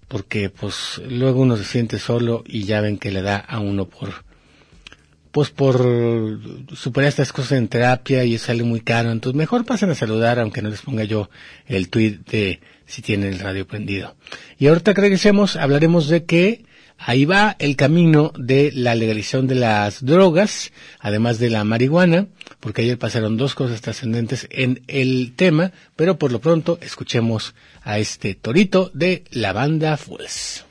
porque 0.08 0.52
pues 0.52 1.02
luego 1.10 1.42
uno 1.42 1.58
se 1.58 1.64
siente 1.64 1.98
solo 1.98 2.44
y 2.46 2.66
ya 2.66 2.82
ven 2.82 3.00
que 3.00 3.12
le 3.12 3.24
da 3.24 3.38
a 3.38 3.60
uno 3.60 3.86
por 3.86 4.25
pues 5.36 5.50
por 5.50 6.40
superar 6.78 7.10
estas 7.10 7.34
cosas 7.34 7.58
en 7.58 7.68
terapia 7.68 8.24
y 8.24 8.38
sale 8.38 8.64
muy 8.64 8.80
caro. 8.80 9.12
Entonces 9.12 9.36
mejor 9.36 9.66
pasen 9.66 9.90
a 9.92 9.96
saludar, 9.96 10.40
aunque 10.40 10.62
no 10.62 10.70
les 10.70 10.82
ponga 10.82 11.04
yo 11.04 11.30
el 11.68 11.90
tweet 11.90 12.20
de 12.32 12.62
si 12.86 13.02
tienen 13.02 13.34
el 13.34 13.40
radio 13.40 13.68
prendido. 13.68 14.16
Y 14.58 14.68
ahorita 14.68 14.94
que 14.94 15.02
regresemos, 15.02 15.58
hablaremos 15.58 16.08
de 16.08 16.24
que 16.24 16.64
ahí 16.98 17.26
va 17.26 17.58
el 17.60 17.76
camino 17.76 18.32
de 18.38 18.72
la 18.74 18.96
legalización 18.96 19.46
de 19.48 19.56
las 19.56 20.06
drogas, 20.06 20.72
además 21.02 21.38
de 21.38 21.50
la 21.50 21.66
marihuana, 21.66 22.28
porque 22.62 22.84
ayer 22.84 22.98
pasaron 22.98 23.36
dos 23.36 23.56
cosas 23.56 23.82
trascendentes 23.82 24.48
en 24.52 24.84
el 24.88 25.34
tema, 25.36 25.74
pero 25.98 26.18
por 26.18 26.32
lo 26.32 26.40
pronto 26.40 26.80
escuchemos 26.82 27.56
a 27.84 28.00
este 28.00 28.36
torito 28.36 28.90
de 28.94 29.26
la 29.32 29.52
banda 29.52 29.98
Fools. 29.98 30.64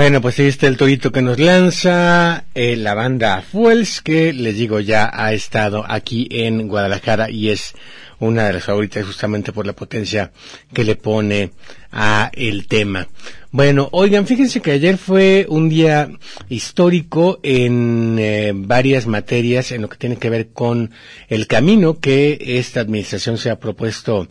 Bueno, 0.00 0.22
pues 0.22 0.38
ahí 0.38 0.46
está 0.46 0.66
el 0.66 0.78
torito 0.78 1.12
que 1.12 1.20
nos 1.20 1.38
lanza 1.38 2.46
eh, 2.54 2.74
la 2.74 2.94
banda 2.94 3.42
Fuels, 3.42 4.00
que 4.00 4.32
les 4.32 4.56
digo 4.56 4.80
ya 4.80 5.10
ha 5.12 5.34
estado 5.34 5.84
aquí 5.86 6.26
en 6.30 6.68
Guadalajara 6.68 7.30
y 7.30 7.50
es 7.50 7.74
una 8.18 8.46
de 8.46 8.54
las 8.54 8.64
favoritas 8.64 9.04
justamente 9.04 9.52
por 9.52 9.66
la 9.66 9.74
potencia 9.74 10.32
que 10.72 10.84
le 10.84 10.96
pone 10.96 11.50
a 11.92 12.30
el 12.32 12.66
tema. 12.66 13.08
Bueno, 13.50 13.90
oigan, 13.92 14.26
fíjense 14.26 14.62
que 14.62 14.70
ayer 14.70 14.96
fue 14.96 15.44
un 15.50 15.68
día 15.68 16.10
histórico 16.48 17.38
en 17.42 18.16
eh, 18.18 18.52
varias 18.54 19.06
materias 19.06 19.70
en 19.70 19.82
lo 19.82 19.90
que 19.90 19.98
tiene 19.98 20.16
que 20.16 20.30
ver 20.30 20.48
con 20.48 20.92
el 21.28 21.46
camino 21.46 22.00
que 22.00 22.38
esta 22.40 22.80
administración 22.80 23.36
se 23.36 23.50
ha 23.50 23.60
propuesto 23.60 24.28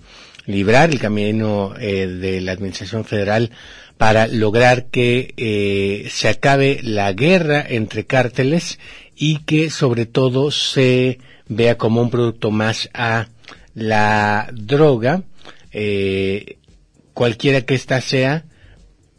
librar, 0.47 0.89
el 0.89 0.99
camino 0.99 1.75
eh, 1.79 2.07
de 2.07 2.41
la 2.41 2.53
administración 2.53 3.05
federal 3.05 3.51
para 3.99 4.27
lograr 4.27 4.85
que 4.85 5.33
eh, 5.35 6.07
se 6.09 6.29
acabe 6.29 6.79
la 6.83 7.11
guerra 7.11 7.65
entre 7.67 8.05
cárteles 8.05 8.79
y 9.13 9.39
que 9.39 9.69
sobre 9.69 10.05
todo 10.05 10.51
se 10.51 11.19
vea 11.49 11.77
como 11.77 12.01
un 12.01 12.09
producto 12.09 12.49
más 12.49 12.89
a 12.93 13.27
la 13.73 14.49
droga, 14.53 15.23
eh, 15.73 16.59
cualquiera 17.13 17.65
que 17.65 17.75
ésta 17.75 17.99
sea, 17.99 18.45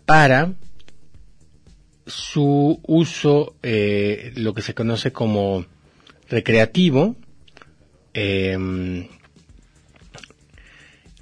para 0.07 0.55
su 2.07 2.81
uso, 2.83 3.57
eh, 3.63 4.33
lo 4.37 4.55
que 4.55 4.63
se 4.63 4.73
conoce 4.73 5.13
como 5.13 5.67
recreativo, 6.31 7.17
em, 8.15 9.09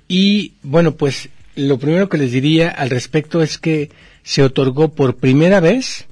y 0.06 0.52
bueno, 0.62 0.94
pues 0.94 1.28
lo 1.58 1.78
primero 1.78 2.08
que 2.08 2.18
les 2.18 2.30
diría 2.30 2.70
al 2.70 2.88
respecto 2.88 3.42
es 3.42 3.58
que 3.58 3.90
se 4.22 4.44
otorgó 4.44 4.94
por 4.94 5.16
primera 5.16 5.58
vez 5.58 6.06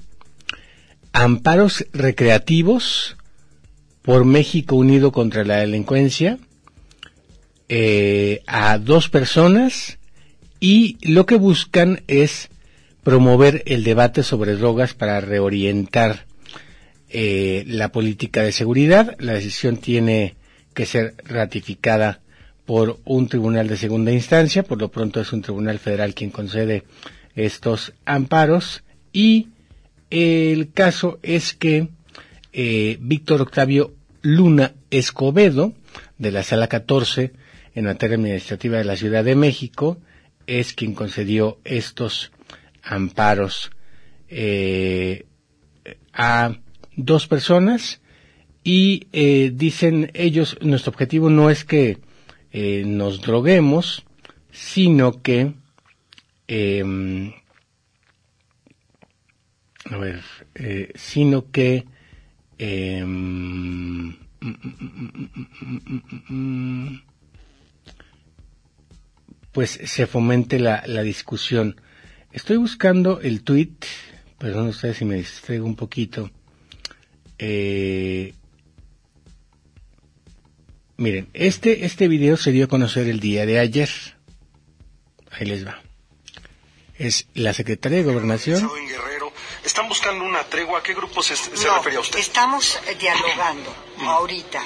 amparos 1.13 1.85
recreativos 1.93 3.15
por 4.01 4.25
México 4.25 4.75
Unido 4.75 5.11
contra 5.13 5.45
la 5.45 5.57
Delincuencia 5.57 6.37
eh, 7.69 8.41
a 8.45 8.77
dos 8.77 9.07
personas 9.09 9.99
y 10.59 10.97
lo 11.01 11.25
que 11.25 11.35
buscan 11.35 12.01
es 12.07 12.49
promover 13.03 13.63
el 13.67 13.85
debate 13.85 14.23
sobre 14.23 14.55
drogas 14.55 14.93
para 14.93 15.21
reorientar 15.21 16.25
eh, 17.09 17.63
la 17.67 17.93
política 17.93 18.41
de 18.43 18.51
seguridad. 18.51 19.15
La 19.19 19.33
decisión 19.33 19.77
tiene 19.77 20.35
que 20.73 20.85
ser 20.85 21.15
ratificada 21.23 22.19
por 22.67 22.99
un 23.05 23.29
tribunal 23.29 23.69
de 23.69 23.77
segunda 23.77 24.11
instancia, 24.11 24.61
por 24.61 24.77
lo 24.77 24.91
pronto 24.91 25.21
es 25.21 25.31
un 25.31 25.41
tribunal 25.41 25.79
federal 25.79 26.13
quien 26.13 26.31
concede 26.31 26.83
estos 27.33 27.93
amparos. 28.05 28.83
Y 29.13 29.47
el 30.09 30.73
caso 30.73 31.17
es 31.23 31.53
que 31.53 31.87
eh, 32.51 32.97
Víctor 32.99 33.41
Octavio 33.41 33.93
Luna 34.21 34.73
Escobedo, 34.91 35.75
de 36.17 36.31
la 36.31 36.43
Sala 36.43 36.67
14, 36.67 37.31
en 37.73 37.85
materia 37.85 38.17
administrativa 38.17 38.79
de 38.79 38.83
la 38.83 38.97
Ciudad 38.97 39.23
de 39.23 39.35
México, 39.35 39.99
es 40.45 40.73
quien 40.73 40.93
concedió 40.93 41.59
estos 41.63 42.33
amparos 42.83 43.71
eh, 44.27 45.25
a 46.11 46.53
dos 46.97 47.27
personas. 47.27 48.01
Y 48.61 49.07
eh, 49.13 49.53
dicen 49.55 50.11
ellos, 50.13 50.57
nuestro 50.59 50.89
objetivo 50.91 51.29
no 51.29 51.49
es 51.49 51.63
que 51.63 52.05
eh, 52.59 52.83
nos 52.87 53.21
droguemos, 53.21 54.03
sino 54.51 55.21
que, 55.21 55.53
em, 56.47 57.31
a 59.85 59.97
ver, 59.97 60.23
eh, 60.55 60.91
sino 60.95 61.51
que, 61.51 61.85
em, 62.57 64.17
pues 69.51 69.79
se 69.83 70.07
fomente 70.07 70.57
la, 70.59 70.81
la 70.87 71.03
discusión. 71.03 71.79
Estoy 72.31 72.57
buscando 72.57 73.21
el 73.21 73.43
tweet, 73.43 73.75
perdón 74.39 74.69
ustedes 74.69 74.97
si 74.97 75.05
me 75.05 75.17
distraigo 75.17 75.67
un 75.67 75.75
poquito. 75.75 76.31
Eh, 77.37 78.33
miren, 80.97 81.29
este, 81.33 81.85
este 81.85 82.07
video 82.07 82.37
se 82.37 82.51
dio 82.51 82.65
a 82.65 82.67
conocer 82.67 83.07
el 83.07 83.19
día 83.19 83.45
de 83.45 83.59
ayer. 83.59 83.89
Ahí 85.31 85.45
les 85.45 85.65
va. 85.65 85.81
Es 86.97 87.27
la 87.33 87.53
Secretaría 87.53 87.99
de 87.99 88.03
Gobernación. 88.03 88.69
En 88.79 88.87
Guerrero, 88.87 89.31
¿Están 89.63 89.87
buscando 89.89 90.23
una 90.23 90.43
tregua? 90.43 90.79
¿A 90.79 90.83
qué 90.83 90.93
grupo 90.93 91.21
se, 91.21 91.35
se 91.35 91.65
No, 91.67 91.77
refería 91.77 91.99
usted? 91.99 92.19
estamos 92.19 92.79
eh, 92.87 92.95
dialogando 92.99 93.73
ahorita. 93.99 94.63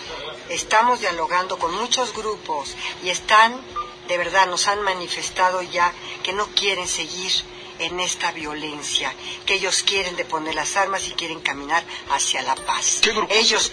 Estamos 0.50 1.00
dialogando 1.00 1.58
con 1.58 1.74
muchos 1.76 2.14
grupos 2.14 2.76
y 3.04 3.10
están, 3.10 3.60
de 4.08 4.18
verdad, 4.18 4.48
nos 4.48 4.68
han 4.68 4.82
manifestado 4.84 5.62
ya 5.64 5.92
que 6.24 6.34
no 6.34 6.46
quieren 6.48 6.88
seguir 6.88 7.32
en 7.82 8.00
esta 8.00 8.32
violencia, 8.32 9.12
que 9.46 9.56
ellos 9.56 9.84
quieren 9.84 10.16
deponer 10.16 10.56
las 10.56 10.78
armas 10.78 11.08
y 11.08 11.12
quieren 11.12 11.40
caminar 11.40 11.84
hacia 12.12 12.42
la 12.44 12.56
paz. 12.56 13.00
¿Qué 13.02 13.12
grupos, 13.12 13.36
Ellos, 13.36 13.72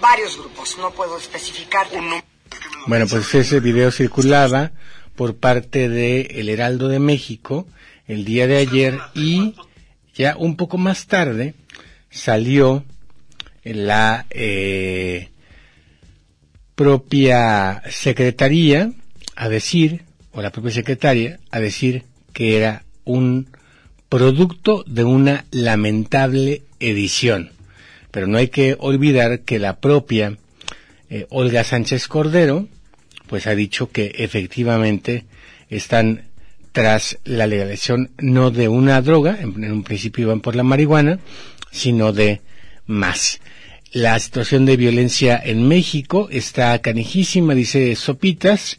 varios 0.00 0.38
grupos, 0.38 0.78
no 0.78 0.90
puedo 0.90 1.18
especificar. 1.18 1.86
Un 1.92 2.10
nombre. 2.10 2.24
Bueno, 2.86 3.06
pues 3.06 3.34
ese 3.34 3.60
video 3.60 3.90
circulaba 3.90 4.72
por 5.14 5.36
parte 5.36 5.88
de 5.88 6.22
El 6.22 6.48
Heraldo 6.48 6.88
de 6.88 6.98
México 6.98 7.66
el 8.06 8.24
día 8.24 8.46
de 8.46 8.56
ayer 8.58 8.98
y 9.14 9.54
ya 10.14 10.36
un 10.36 10.56
poco 10.56 10.78
más 10.78 11.06
tarde 11.06 11.54
salió 12.10 12.84
la 13.62 14.26
eh, 14.30 15.30
propia 16.74 17.82
secretaría 17.90 18.92
a 19.36 19.48
decir, 19.48 20.04
o 20.32 20.42
la 20.42 20.50
propia 20.50 20.72
secretaria, 20.72 21.38
a 21.50 21.60
decir 21.60 22.04
que 22.32 22.56
era 22.56 22.84
un 23.04 23.48
producto 24.08 24.84
de 24.86 25.04
una 25.04 25.46
lamentable 25.50 26.62
edición. 26.80 27.50
Pero 28.10 28.26
no 28.26 28.38
hay 28.38 28.48
que 28.48 28.76
olvidar 28.78 29.40
que 29.40 29.58
la 29.58 29.80
propia 29.80 30.36
eh, 31.08 31.26
Olga 31.30 31.64
Sánchez 31.64 32.08
Cordero, 32.08 32.68
pues 33.26 33.46
ha 33.46 33.54
dicho 33.54 33.90
que 33.90 34.12
efectivamente 34.18 35.24
están 35.70 36.24
tras 36.72 37.18
la 37.24 37.46
legalización 37.46 38.10
no 38.18 38.50
de 38.50 38.68
una 38.68 39.00
droga, 39.02 39.38
en, 39.40 39.64
en 39.64 39.72
un 39.72 39.82
principio 39.82 40.24
iban 40.24 40.40
por 40.40 40.56
la 40.56 40.62
marihuana, 40.62 41.18
sino 41.70 42.12
de 42.12 42.40
más. 42.86 43.40
La 43.92 44.18
situación 44.18 44.64
de 44.64 44.76
violencia 44.76 45.40
en 45.42 45.68
México 45.68 46.28
está 46.30 46.78
canijísima, 46.80 47.54
dice 47.54 47.94
Sopitas, 47.94 48.78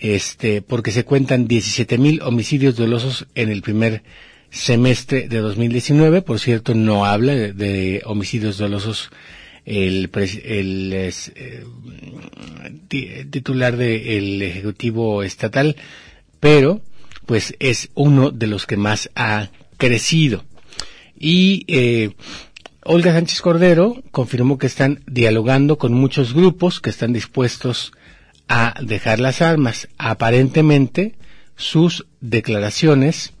este, 0.00 0.62
porque 0.62 0.90
se 0.90 1.04
cuentan 1.04 1.46
17.000 1.46 2.22
homicidios 2.22 2.74
dolosos 2.76 3.26
en 3.34 3.50
el 3.50 3.62
primer 3.62 4.02
semestre 4.50 5.28
de 5.28 5.38
2019. 5.38 6.22
Por 6.22 6.40
cierto, 6.40 6.74
no 6.74 7.04
habla 7.04 7.34
de, 7.34 8.02
homicidios 8.06 8.58
dolosos 8.58 9.10
el, 9.64 10.10
eh, 10.14 11.64
ti- 12.88 13.08
titular 13.30 13.76
del 13.76 14.42
Ejecutivo 14.42 15.22
Estatal, 15.22 15.76
pero 16.40 16.80
pues 17.26 17.54
es 17.60 17.90
uno 17.94 18.30
de 18.30 18.46
los 18.48 18.66
que 18.66 18.76
más 18.76 19.10
ha 19.14 19.50
crecido. 19.76 20.44
Y 21.18 21.64
eh, 21.68 22.10
Olga 22.82 23.12
Sánchez 23.12 23.42
Cordero 23.42 24.02
confirmó 24.10 24.58
que 24.58 24.66
están 24.66 25.00
dialogando 25.06 25.76
con 25.78 25.92
muchos 25.92 26.32
grupos 26.34 26.80
que 26.80 26.90
están 26.90 27.12
dispuestos 27.12 27.92
a 28.50 28.74
dejar 28.82 29.20
las 29.20 29.42
armas. 29.42 29.88
Aparentemente, 29.96 31.14
sus 31.56 32.06
declaraciones 32.20 33.32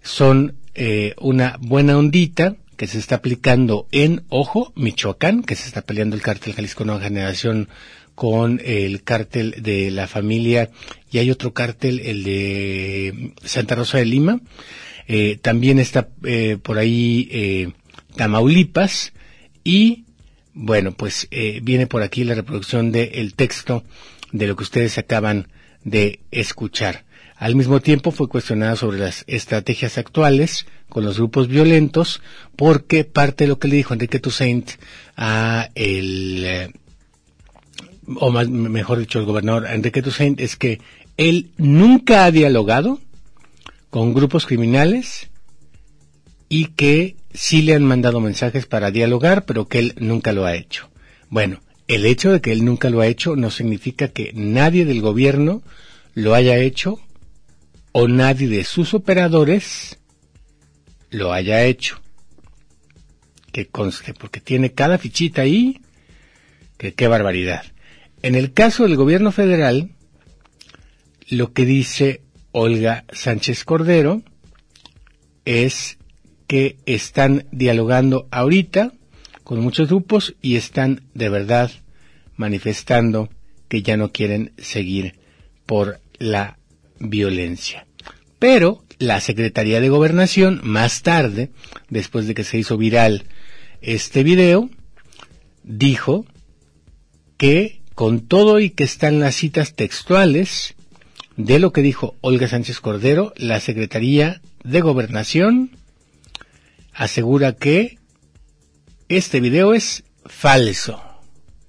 son 0.00 0.54
eh, 0.76 1.14
una 1.18 1.58
buena 1.60 1.98
ondita 1.98 2.54
que 2.76 2.86
se 2.86 2.98
está 2.98 3.16
aplicando 3.16 3.88
en, 3.90 4.22
ojo, 4.28 4.72
Michoacán, 4.76 5.42
que 5.42 5.56
se 5.56 5.66
está 5.66 5.82
peleando 5.82 6.14
el 6.14 6.22
cártel 6.22 6.54
Jalisco 6.54 6.84
Nueva 6.84 7.02
Generación 7.02 7.68
con 8.14 8.60
el 8.64 9.02
cártel 9.02 9.56
de 9.58 9.90
la 9.90 10.06
familia 10.06 10.70
y 11.10 11.18
hay 11.18 11.32
otro 11.32 11.52
cártel, 11.52 11.98
el 11.98 12.22
de 12.22 13.32
Santa 13.42 13.74
Rosa 13.74 13.98
de 13.98 14.04
Lima. 14.04 14.40
Eh, 15.08 15.36
también 15.42 15.80
está 15.80 16.08
eh, 16.24 16.58
por 16.62 16.78
ahí 16.78 17.28
eh, 17.32 17.72
Tamaulipas 18.14 19.12
y 19.64 20.04
bueno, 20.54 20.92
pues 20.92 21.26
eh, 21.32 21.58
viene 21.62 21.88
por 21.88 22.02
aquí 22.02 22.22
la 22.22 22.36
reproducción 22.36 22.92
del 22.92 23.34
texto 23.34 23.82
de 24.34 24.48
lo 24.48 24.56
que 24.56 24.64
ustedes 24.64 24.98
acaban 24.98 25.46
de 25.84 26.18
escuchar. 26.32 27.04
Al 27.36 27.54
mismo 27.54 27.80
tiempo 27.80 28.10
fue 28.10 28.28
cuestionada 28.28 28.74
sobre 28.74 28.98
las 28.98 29.22
estrategias 29.28 29.96
actuales 29.96 30.66
con 30.88 31.04
los 31.04 31.18
grupos 31.18 31.46
violentos 31.46 32.20
porque 32.56 33.04
parte 33.04 33.44
de 33.44 33.48
lo 33.48 33.58
que 33.60 33.68
le 33.68 33.76
dijo 33.76 33.94
Enrique 33.94 34.18
Toussaint 34.18 34.70
a 35.16 35.68
el 35.76 36.44
eh, 36.44 36.72
o 38.16 38.30
más, 38.30 38.48
mejor 38.48 38.98
dicho 38.98 39.20
el 39.20 39.24
gobernador 39.24 39.66
Enrique 39.68 40.02
Toussaint 40.02 40.40
es 40.40 40.56
que 40.56 40.80
él 41.16 41.50
nunca 41.56 42.24
ha 42.24 42.32
dialogado 42.32 43.00
con 43.90 44.14
grupos 44.14 44.46
criminales 44.46 45.28
y 46.48 46.66
que 46.66 47.16
sí 47.32 47.62
le 47.62 47.74
han 47.74 47.84
mandado 47.84 48.20
mensajes 48.20 48.66
para 48.66 48.90
dialogar, 48.90 49.44
pero 49.44 49.68
que 49.68 49.78
él 49.78 49.94
nunca 49.98 50.32
lo 50.32 50.44
ha 50.44 50.54
hecho. 50.54 50.88
Bueno, 51.30 51.60
el 51.88 52.06
hecho 52.06 52.32
de 52.32 52.40
que 52.40 52.52
él 52.52 52.64
nunca 52.64 52.90
lo 52.90 53.00
ha 53.00 53.06
hecho 53.06 53.36
no 53.36 53.50
significa 53.50 54.08
que 54.08 54.32
nadie 54.34 54.84
del 54.84 55.00
gobierno 55.00 55.62
lo 56.14 56.34
haya 56.34 56.56
hecho 56.56 57.00
o 57.92 58.08
nadie 58.08 58.48
de 58.48 58.64
sus 58.64 58.94
operadores 58.94 59.98
lo 61.10 61.32
haya 61.32 61.64
hecho. 61.64 62.00
Que 63.52 63.66
conste, 63.66 64.14
porque 64.14 64.40
tiene 64.40 64.72
cada 64.72 64.98
fichita 64.98 65.42
ahí, 65.42 65.80
que 66.76 66.94
qué 66.94 67.06
barbaridad. 67.06 67.64
En 68.22 68.34
el 68.34 68.52
caso 68.52 68.84
del 68.84 68.96
gobierno 68.96 69.30
federal, 69.30 69.90
lo 71.28 71.52
que 71.52 71.64
dice 71.64 72.22
Olga 72.52 73.04
Sánchez 73.12 73.64
Cordero 73.64 74.22
es 75.44 75.98
que 76.46 76.76
están 76.86 77.46
dialogando 77.52 78.26
ahorita 78.30 78.92
con 79.44 79.60
muchos 79.60 79.88
grupos 79.88 80.34
y 80.42 80.56
están 80.56 81.02
de 81.14 81.28
verdad 81.28 81.70
manifestando 82.36 83.28
que 83.68 83.82
ya 83.82 83.96
no 83.96 84.10
quieren 84.10 84.52
seguir 84.58 85.14
por 85.66 86.00
la 86.18 86.58
violencia. 86.98 87.86
Pero 88.38 88.84
la 88.98 89.20
Secretaría 89.20 89.80
de 89.80 89.88
Gobernación, 89.88 90.60
más 90.64 91.02
tarde, 91.02 91.50
después 91.88 92.26
de 92.26 92.34
que 92.34 92.44
se 92.44 92.58
hizo 92.58 92.76
viral 92.76 93.24
este 93.80 94.22
video, 94.22 94.70
dijo 95.62 96.26
que 97.36 97.80
con 97.94 98.20
todo 98.20 98.60
y 98.60 98.70
que 98.70 98.84
están 98.84 99.20
las 99.20 99.36
citas 99.36 99.74
textuales 99.74 100.74
de 101.36 101.58
lo 101.58 101.72
que 101.72 101.82
dijo 101.82 102.16
Olga 102.20 102.48
Sánchez 102.48 102.80
Cordero, 102.80 103.32
la 103.36 103.60
Secretaría 103.60 104.40
de 104.62 104.80
Gobernación 104.80 105.70
asegura 106.92 107.52
que 107.54 107.98
este 109.08 109.40
video 109.40 109.74
es 109.74 110.04
falso, 110.26 111.02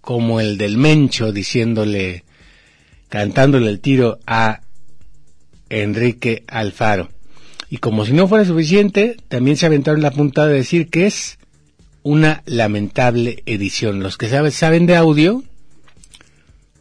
como 0.02 0.40
el 0.40 0.58
del 0.58 0.78
Mencho 0.78 1.32
diciéndole, 1.32 2.24
cantándole 3.10 3.70
el 3.70 3.80
tiro 3.80 4.20
a 4.26 4.62
Enrique 5.70 6.44
Alfaro. 6.48 7.10
Y 7.70 7.78
como 7.78 8.06
si 8.06 8.14
no 8.14 8.28
fuera 8.28 8.46
suficiente, 8.46 9.18
también 9.28 9.58
se 9.58 9.66
aventaron 9.66 10.02
la 10.02 10.12
puntada 10.12 10.48
de 10.48 10.56
decir 10.56 10.90
que 10.90 11.08
es 11.08 11.40
una 12.04 12.44
lamentable 12.46 13.42
edición. 13.46 14.02
Los 14.02 14.18
que 14.18 14.30
saben, 14.30 14.86
de 14.86 14.96
audio, 14.96 15.44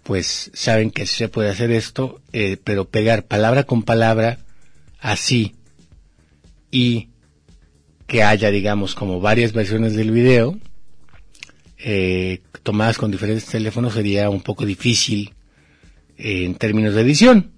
pues 0.03 0.51
saben 0.53 0.91
que 0.91 1.07
se 1.07 1.29
puede 1.29 1.49
hacer 1.49 1.71
esto, 1.71 2.21
eh, 2.33 2.59
pero 2.63 2.85
pegar 2.85 3.25
palabra 3.25 3.65
con 3.65 3.83
palabra 3.83 4.39
así 5.01 5.55
y 6.71 7.09
que 8.07 8.23
haya, 8.23 8.51
digamos, 8.51 8.95
como 8.95 9.21
varias 9.21 9.53
versiones 9.53 9.95
del 9.95 10.11
video, 10.11 10.59
eh, 11.79 12.41
tomadas 12.63 12.99
con 12.99 13.11
diferentes 13.11 13.47
teléfonos 13.47 13.95
sería 13.95 14.31
un 14.31 14.41
poco 14.41 14.65
difícil 14.65 15.35
eh, 16.17 16.45
en 16.45 16.55
términos 16.55 16.95
de 16.95 17.03
edición. 17.03 17.53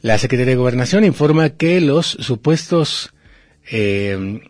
La 0.00 0.18
Secretaría 0.18 0.52
de 0.52 0.56
Gobernación 0.56 1.04
informa 1.04 1.50
que 1.50 1.80
los 1.80 2.06
supuestos 2.06 3.12
eh, 3.70 4.40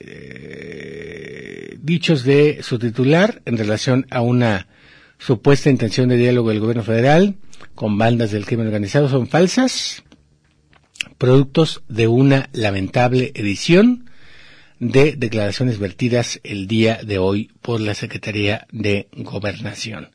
eh, 0.00 1.78
dichos 1.80 2.24
de 2.24 2.62
su 2.62 2.78
titular 2.78 3.42
en 3.46 3.56
relación 3.56 4.06
a 4.10 4.20
una 4.20 4.68
supuesta 5.18 5.70
intención 5.70 6.08
de 6.08 6.16
diálogo 6.16 6.50
del 6.50 6.60
gobierno 6.60 6.84
federal 6.84 7.36
con 7.74 7.96
bandas 7.98 8.30
del 8.30 8.46
crimen 8.46 8.66
organizado 8.66 9.08
son 9.08 9.28
falsas, 9.28 10.04
productos 11.16 11.82
de 11.88 12.06
una 12.06 12.50
lamentable 12.52 13.32
edición 13.34 14.07
de 14.80 15.16
declaraciones 15.16 15.78
vertidas 15.78 16.40
el 16.44 16.66
día 16.66 17.00
de 17.02 17.18
hoy 17.18 17.50
por 17.62 17.80
la 17.80 17.94
Secretaría 17.94 18.66
de 18.70 19.08
Gobernación, 19.12 20.10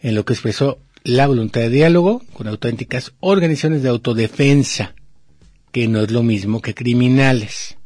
en 0.00 0.14
lo 0.14 0.24
que 0.24 0.32
expresó 0.32 0.80
la 1.04 1.26
voluntad 1.26 1.60
de 1.60 1.70
diálogo 1.70 2.22
con 2.32 2.48
auténticas 2.48 3.12
organizaciones 3.20 3.82
de 3.82 3.90
autodefensa, 3.90 4.94
que 5.70 5.88
no 5.88 6.00
es 6.00 6.10
lo 6.10 6.22
mismo 6.22 6.62
que 6.62 6.74
criminales. 6.74 7.76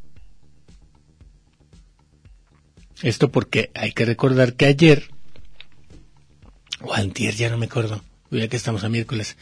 Esto 3.02 3.30
porque 3.30 3.70
hay 3.74 3.92
que 3.92 4.04
recordar 4.04 4.54
que 4.54 4.66
ayer, 4.66 5.04
o 6.80 6.94
antier, 6.94 7.34
ya 7.34 7.50
no 7.50 7.58
me 7.58 7.66
acuerdo, 7.66 8.04
ya 8.30 8.48
que 8.48 8.56
estamos 8.56 8.84
a 8.84 8.88
miércoles, 8.88 9.36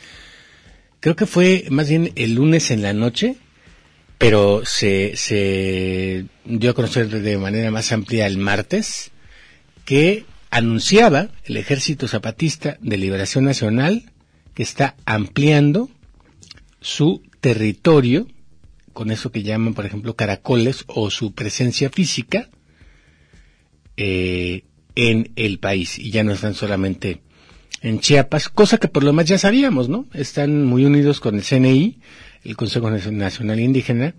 creo 1.01 1.16
que 1.16 1.26
fue 1.26 1.66
más 1.70 1.89
bien 1.89 2.12
el 2.16 2.34
lunes 2.34 2.70
en 2.70 2.82
la 2.82 2.93
noche, 2.93 3.36
pero 4.18 4.62
se, 4.64 5.16
se 5.16 6.26
dio 6.44 6.70
a 6.70 6.74
conocer 6.74 7.08
de 7.08 7.38
manera 7.38 7.70
más 7.70 7.92
amplia 7.92 8.26
el 8.26 8.38
martes, 8.38 9.12
que 9.84 10.26
anunciaba 10.50 11.30
el 11.44 11.56
Ejército 11.56 12.08
Zapatista 12.08 12.76
de 12.80 12.98
Liberación 12.98 13.44
Nacional 13.44 14.12
que 14.54 14.62
está 14.64 14.96
ampliando 15.06 15.88
su 16.80 17.22
territorio, 17.40 18.26
con 18.92 19.12
eso 19.12 19.30
que 19.30 19.44
llaman, 19.44 19.74
por 19.74 19.86
ejemplo, 19.86 20.16
caracoles 20.16 20.84
o 20.88 21.10
su 21.10 21.32
presencia 21.32 21.90
física 21.90 22.48
eh, 23.96 24.64
en 24.96 25.30
el 25.36 25.60
país. 25.60 25.98
Y 25.98 26.10
ya 26.10 26.24
no 26.24 26.32
están 26.32 26.54
solamente 26.54 27.20
en 27.82 28.00
Chiapas, 28.00 28.48
cosa 28.48 28.78
que 28.78 28.88
por 28.88 29.04
lo 29.04 29.12
más 29.12 29.26
ya 29.26 29.38
sabíamos, 29.38 29.88
¿no? 29.88 30.06
Están 30.12 30.64
muy 30.64 30.84
unidos 30.84 31.20
con 31.20 31.36
el 31.36 31.44
CNI, 31.44 32.00
el 32.45 32.57
Consejo 32.57 32.91
Nacional 32.91 33.61
Indígena, 33.61 34.14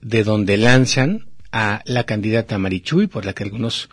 de 0.00 0.24
donde 0.24 0.56
lanzan 0.56 1.26
a 1.52 1.82
la 1.84 2.04
candidata 2.04 2.58
Marichuy, 2.58 3.06
por 3.06 3.24
la 3.24 3.32
que 3.32 3.44
algunos 3.44 3.88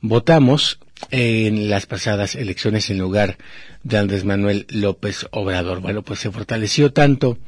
votamos, 0.00 0.78
en 1.10 1.68
las 1.68 1.86
pasadas 1.86 2.34
elecciones 2.34 2.90
en 2.90 2.98
lugar 2.98 3.36
de 3.82 3.98
Andrés 3.98 4.24
Manuel 4.24 4.66
López 4.68 5.26
Obrador. 5.30 5.80
Bueno, 5.80 6.02
pues 6.02 6.20
se 6.20 6.30
fortaleció 6.30 6.92
tanto 6.92 7.38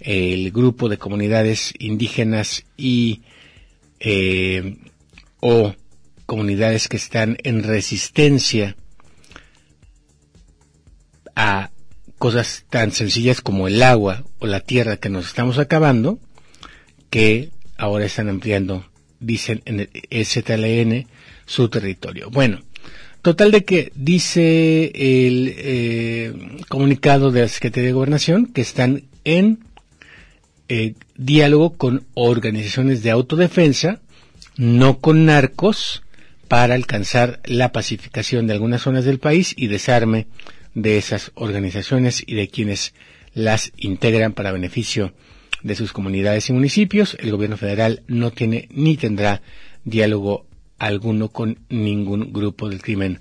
el 0.00 0.50
grupo 0.50 0.88
de 0.88 0.98
comunidades 0.98 1.72
indígenas 1.78 2.64
y 2.76 3.22
eh, 4.00 4.76
o 5.40 5.74
comunidades 6.26 6.88
que 6.88 6.96
están 6.96 7.38
en 7.44 7.62
resistencia 7.62 8.76
a 11.34 11.70
cosas 12.18 12.64
tan 12.70 12.92
sencillas 12.92 13.40
como 13.40 13.68
el 13.68 13.82
agua 13.82 14.24
o 14.38 14.46
la 14.46 14.60
tierra 14.60 14.96
que 14.96 15.08
nos 15.08 15.26
estamos 15.26 15.58
acabando, 15.58 16.18
que 17.10 17.50
ahora 17.76 18.04
están 18.04 18.28
ampliando, 18.28 18.86
dicen 19.20 19.62
en 19.64 19.80
el 19.80 20.24
STLN, 20.24 21.06
su 21.46 21.68
territorio. 21.68 22.30
Bueno, 22.30 22.60
Total 23.26 23.50
de 23.50 23.64
que 23.64 23.90
dice 23.96 24.92
el 24.94 25.52
eh, 25.56 26.32
comunicado 26.68 27.32
de 27.32 27.40
la 27.40 27.48
Secretaría 27.48 27.88
de 27.88 27.92
Gobernación 27.92 28.46
que 28.46 28.60
están 28.60 29.02
en 29.24 29.58
eh, 30.68 30.94
diálogo 31.16 31.76
con 31.76 32.04
organizaciones 32.14 33.02
de 33.02 33.10
autodefensa, 33.10 33.98
no 34.56 35.00
con 35.00 35.26
narcos, 35.26 36.04
para 36.46 36.76
alcanzar 36.76 37.40
la 37.44 37.72
pacificación 37.72 38.46
de 38.46 38.52
algunas 38.52 38.82
zonas 38.82 39.04
del 39.04 39.18
país 39.18 39.54
y 39.56 39.66
desarme 39.66 40.28
de 40.76 40.98
esas 40.98 41.32
organizaciones 41.34 42.22
y 42.24 42.34
de 42.34 42.48
quienes 42.48 42.92
las 43.32 43.72
integran 43.78 44.34
para 44.34 44.52
beneficio 44.52 45.14
de 45.62 45.74
sus 45.74 45.92
comunidades 45.92 46.48
y 46.50 46.52
municipios. 46.52 47.16
El 47.18 47.32
gobierno 47.32 47.56
federal 47.56 48.02
no 48.06 48.30
tiene 48.30 48.68
ni 48.70 48.96
tendrá 48.96 49.40
diálogo 49.84 50.46
alguno 50.78 51.30
con 51.30 51.58
ningún 51.70 52.30
grupo 52.32 52.68
del 52.68 52.82
crimen 52.82 53.20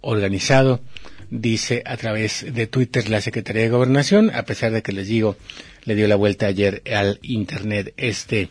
organizado, 0.00 0.80
dice 1.28 1.82
a 1.86 1.96
través 1.96 2.46
de 2.54 2.68
Twitter 2.68 3.10
la 3.10 3.20
Secretaría 3.20 3.62
de 3.62 3.70
Gobernación, 3.70 4.30
a 4.30 4.44
pesar 4.44 4.70
de 4.70 4.82
que 4.82 4.92
les 4.92 5.08
digo, 5.08 5.36
le 5.84 5.96
dio 5.96 6.06
la 6.06 6.16
vuelta 6.16 6.46
ayer 6.46 6.82
al 6.94 7.18
Internet 7.22 7.94
este 7.96 8.48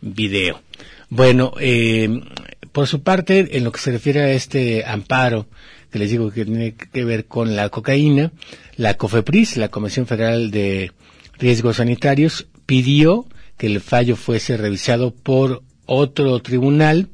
video. 0.00 0.60
Bueno, 1.08 1.52
eh, 1.60 2.20
por 2.72 2.88
su 2.88 3.02
parte, 3.02 3.56
en 3.56 3.62
lo 3.62 3.70
que 3.70 3.80
se 3.80 3.92
refiere 3.92 4.22
a 4.22 4.32
este 4.32 4.84
amparo, 4.84 5.46
que 5.92 5.98
les 5.98 6.10
digo 6.10 6.30
que 6.30 6.46
tiene 6.46 6.74
que 6.74 7.04
ver 7.04 7.26
con 7.26 7.54
la 7.54 7.68
cocaína, 7.68 8.32
la 8.76 8.94
COFEPRIS, 8.94 9.58
la 9.58 9.68
Comisión 9.68 10.06
Federal 10.06 10.50
de 10.50 10.90
Riesgos 11.38 11.76
Sanitarios, 11.76 12.48
pidió 12.64 13.26
que 13.58 13.66
el 13.66 13.80
fallo 13.80 14.16
fuese 14.16 14.56
revisado 14.56 15.14
por 15.14 15.62
otro 15.84 16.40
tribunal 16.40 17.10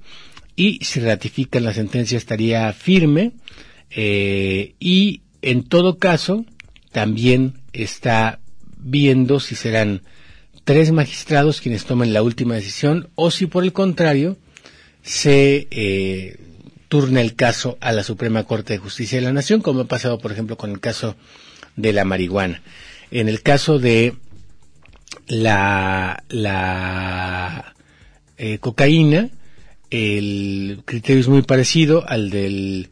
y 0.55 0.79
si 0.85 1.01
ratifican 1.01 1.64
la 1.64 1.74
sentencia 1.74 2.16
estaría 2.16 2.72
firme 2.72 3.33
eh, 3.91 4.74
y 4.79 5.22
en 5.43 5.64
todo 5.64 5.99
caso 5.99 6.45
también 6.93 7.55
está 7.72 8.39
viendo 8.76 9.41
si 9.41 9.57
serán 9.57 10.03
tres 10.64 10.93
magistrados 10.93 11.61
quienes 11.61 11.85
tomen 11.85 12.12
la 12.12 12.22
última 12.22 12.55
decisión 12.55 13.09
o 13.16 13.31
si 13.33 13.47
por 13.47 13.64
el 13.64 13.72
contrario 13.72 14.37
se 15.03 15.66
eh, 15.70 16.37
turna 16.89 17.20
el 17.20 17.34
caso 17.34 17.78
a 17.80 17.93
la 17.93 18.03
Suprema 18.03 18.45
Corte 18.45 18.74
de 18.74 18.78
Justicia 18.78 19.18
de 19.18 19.24
la 19.24 19.32
Nación, 19.32 19.61
como 19.61 19.82
ha 19.82 19.84
pasado, 19.84 20.18
por 20.18 20.32
ejemplo, 20.32 20.57
con 20.57 20.70
el 20.70 20.80
caso 20.80 21.16
de 21.76 21.93
la 21.93 22.05
marihuana. 22.05 22.62
En 23.11 23.28
el 23.28 23.43
caso 23.43 23.78
de 23.78 24.14
la, 25.26 26.24
la 26.28 27.74
eh, 28.36 28.59
cocaína, 28.59 29.30
el 29.91 30.82
criterio 30.84 31.20
es 31.20 31.28
muy 31.28 31.43
parecido 31.43 32.07
al 32.09 32.30
del 32.30 32.89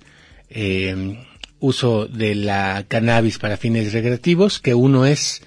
eh, 0.50 1.18
uso 1.60 2.06
de 2.06 2.34
la 2.34 2.84
cannabis 2.88 3.38
para 3.38 3.56
fines 3.56 3.92
recreativos, 3.92 4.60
que 4.60 4.74
uno 4.74 5.06
es 5.06 5.42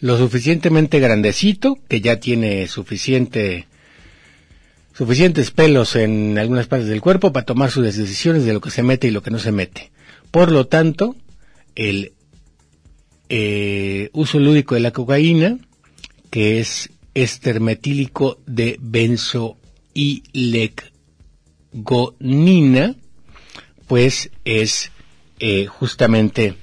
lo 0.00 0.18
suficientemente 0.18 1.00
grandecito, 1.00 1.78
que 1.88 2.00
ya 2.00 2.20
tiene 2.20 2.66
suficiente 2.66 3.66
suficientes 4.94 5.50
pelos 5.50 5.96
en 5.96 6.38
algunas 6.38 6.66
partes 6.66 6.88
del 6.88 7.00
cuerpo 7.00 7.32
para 7.32 7.46
tomar 7.46 7.70
sus 7.70 7.84
decisiones 7.84 8.44
de 8.44 8.52
lo 8.52 8.60
que 8.60 8.70
se 8.70 8.82
mete 8.82 9.08
y 9.08 9.10
lo 9.10 9.22
que 9.22 9.30
no 9.30 9.38
se 9.38 9.52
mete. 9.52 9.92
Por 10.30 10.50
lo 10.50 10.66
tanto, 10.66 11.16
el 11.74 12.12
eh, 13.28 14.10
uso 14.12 14.38
lúdico 14.38 14.74
de 14.74 14.80
la 14.80 14.90
cocaína, 14.92 15.58
que 16.30 16.60
es 16.60 16.90
estermetílico 17.14 18.38
de 18.46 18.78
benzo 18.80 19.58
y 19.94 20.22
lecgonina, 21.72 22.94
pues 23.86 24.30
es 24.44 24.90
eh, 25.38 25.66
justamente 25.66 26.54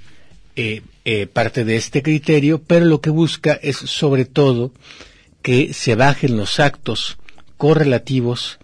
eh, 0.56 0.82
eh, 1.06 1.28
parte 1.28 1.64
de 1.64 1.76
este 1.76 2.02
criterio, 2.02 2.62
pero 2.62 2.86
lo 2.86 3.02
que 3.02 3.12
busca 3.12 3.54
es 3.54 3.78
sobre 3.78 4.26
todo 4.26 4.74
que 5.42 5.74
se 5.74 5.96
bajen 5.96 6.38
los 6.38 6.60
actos 6.60 7.19
correlativos 7.60 8.58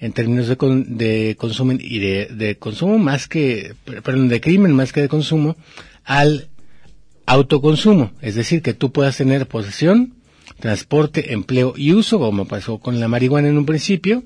en 0.00 0.12
términos 0.12 0.48
de, 0.48 0.56
de 0.56 1.36
consumo 1.36 1.72
y 1.72 1.98
de, 1.98 2.26
de, 2.26 2.56
consumo 2.56 2.98
más 2.98 3.28
que, 3.28 3.74
perdón, 3.84 4.28
de 4.28 4.40
crimen 4.40 4.72
más 4.72 4.92
que 4.92 5.02
de 5.02 5.08
consumo, 5.08 5.56
al 6.04 6.48
autoconsumo. 7.26 8.12
Es 8.22 8.36
decir, 8.36 8.62
que 8.62 8.72
tú 8.72 8.90
puedas 8.90 9.18
tener 9.18 9.46
posesión 9.46 10.14
transporte, 10.60 11.34
empleo 11.34 11.74
y 11.76 11.92
uso, 11.92 12.18
como 12.18 12.46
pasó 12.46 12.78
con 12.78 12.98
la 13.00 13.06
marihuana 13.06 13.48
en 13.48 13.58
un 13.58 13.66
principio, 13.66 14.24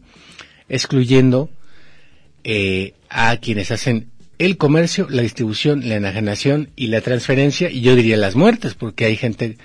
excluyendo 0.69 1.51
eh, 2.45 2.95
a 3.11 3.37
quienes 3.39 3.73
hacen 3.73 4.13
el 4.39 4.57
comercio, 4.57 5.09
la 5.11 5.23
distribución, 5.23 5.89
la 5.89 5.97
enajenación 5.97 6.71
y 6.77 6.87
la 6.87 7.01
transferencia, 7.01 7.71
y 7.71 7.81
yo 7.81 7.97
diría 7.97 8.17
las 8.17 8.37
muertes, 8.37 8.75
porque 8.75 9.05
hay 9.05 9.17
gente 9.17 9.59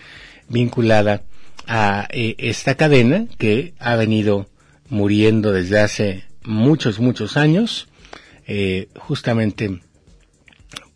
vinculada 0.49 1.22
a 1.68 2.07
eh, 2.11 2.36
esta 2.39 2.76
cadena 2.76 3.28
que 3.38 3.74
ha 3.80 3.95
venido 3.95 4.49
muriendo 4.89 5.51
desde 5.51 5.80
hace 5.80 6.24
muchos, 6.43 6.99
muchos 6.99 7.38
años, 7.38 7.88
eh, 8.47 8.88
justamente 8.95 9.82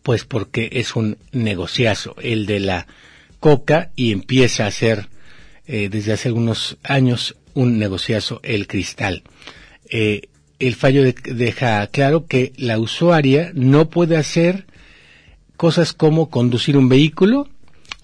pues 0.02 0.24
porque 0.24 0.70
es 0.72 0.96
un 0.96 1.18
negociazo 1.32 2.16
el 2.20 2.46
de 2.46 2.60
la 2.60 2.86
coca 3.38 3.90
y 3.96 4.12
empieza 4.12 4.66
a 4.66 4.70
ser 4.70 5.08
eh, 5.66 5.88
desde 5.90 6.12
hace 6.12 6.28
algunos 6.28 6.76
años 6.82 7.36
un 7.54 7.78
negociazo 7.78 8.40
el 8.42 8.66
cristal. 8.66 9.22
Eh, 9.88 10.22
el 10.58 10.74
fallo 10.74 11.02
de- 11.04 11.14
deja 11.34 11.86
claro 11.88 12.26
que 12.26 12.52
la 12.56 12.78
usuaria 12.78 13.50
no 13.54 13.90
puede 13.90 14.16
hacer 14.16 14.66
cosas 15.56 15.92
como 15.92 16.30
conducir 16.30 16.76
un 16.76 16.88
vehículo 16.88 17.48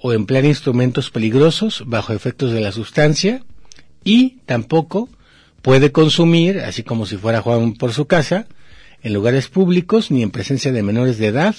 o 0.01 0.13
emplear 0.13 0.45
instrumentos 0.45 1.11
peligrosos 1.11 1.83
bajo 1.87 2.13
efectos 2.13 2.53
de 2.53 2.61
la 2.61 2.73
sustancia 2.73 3.43
y 4.05 4.39
tampoco 4.47 5.09
puede 5.63 5.93
consumir, 5.93 6.61
así 6.61 6.83
como 6.83 7.07
si 7.07 7.17
fuera 7.17 7.43
Juan 7.43 7.75
por 7.75 7.93
su 7.93 8.07
casa, 8.07 8.47
en 9.03 9.13
lugares 9.13 9.49
públicos 9.49 10.11
ni 10.11 10.23
en 10.23 10.31
presencia 10.31 10.73
de 10.73 10.83
menores 10.83 11.19
de 11.19 11.27
edad, 11.27 11.55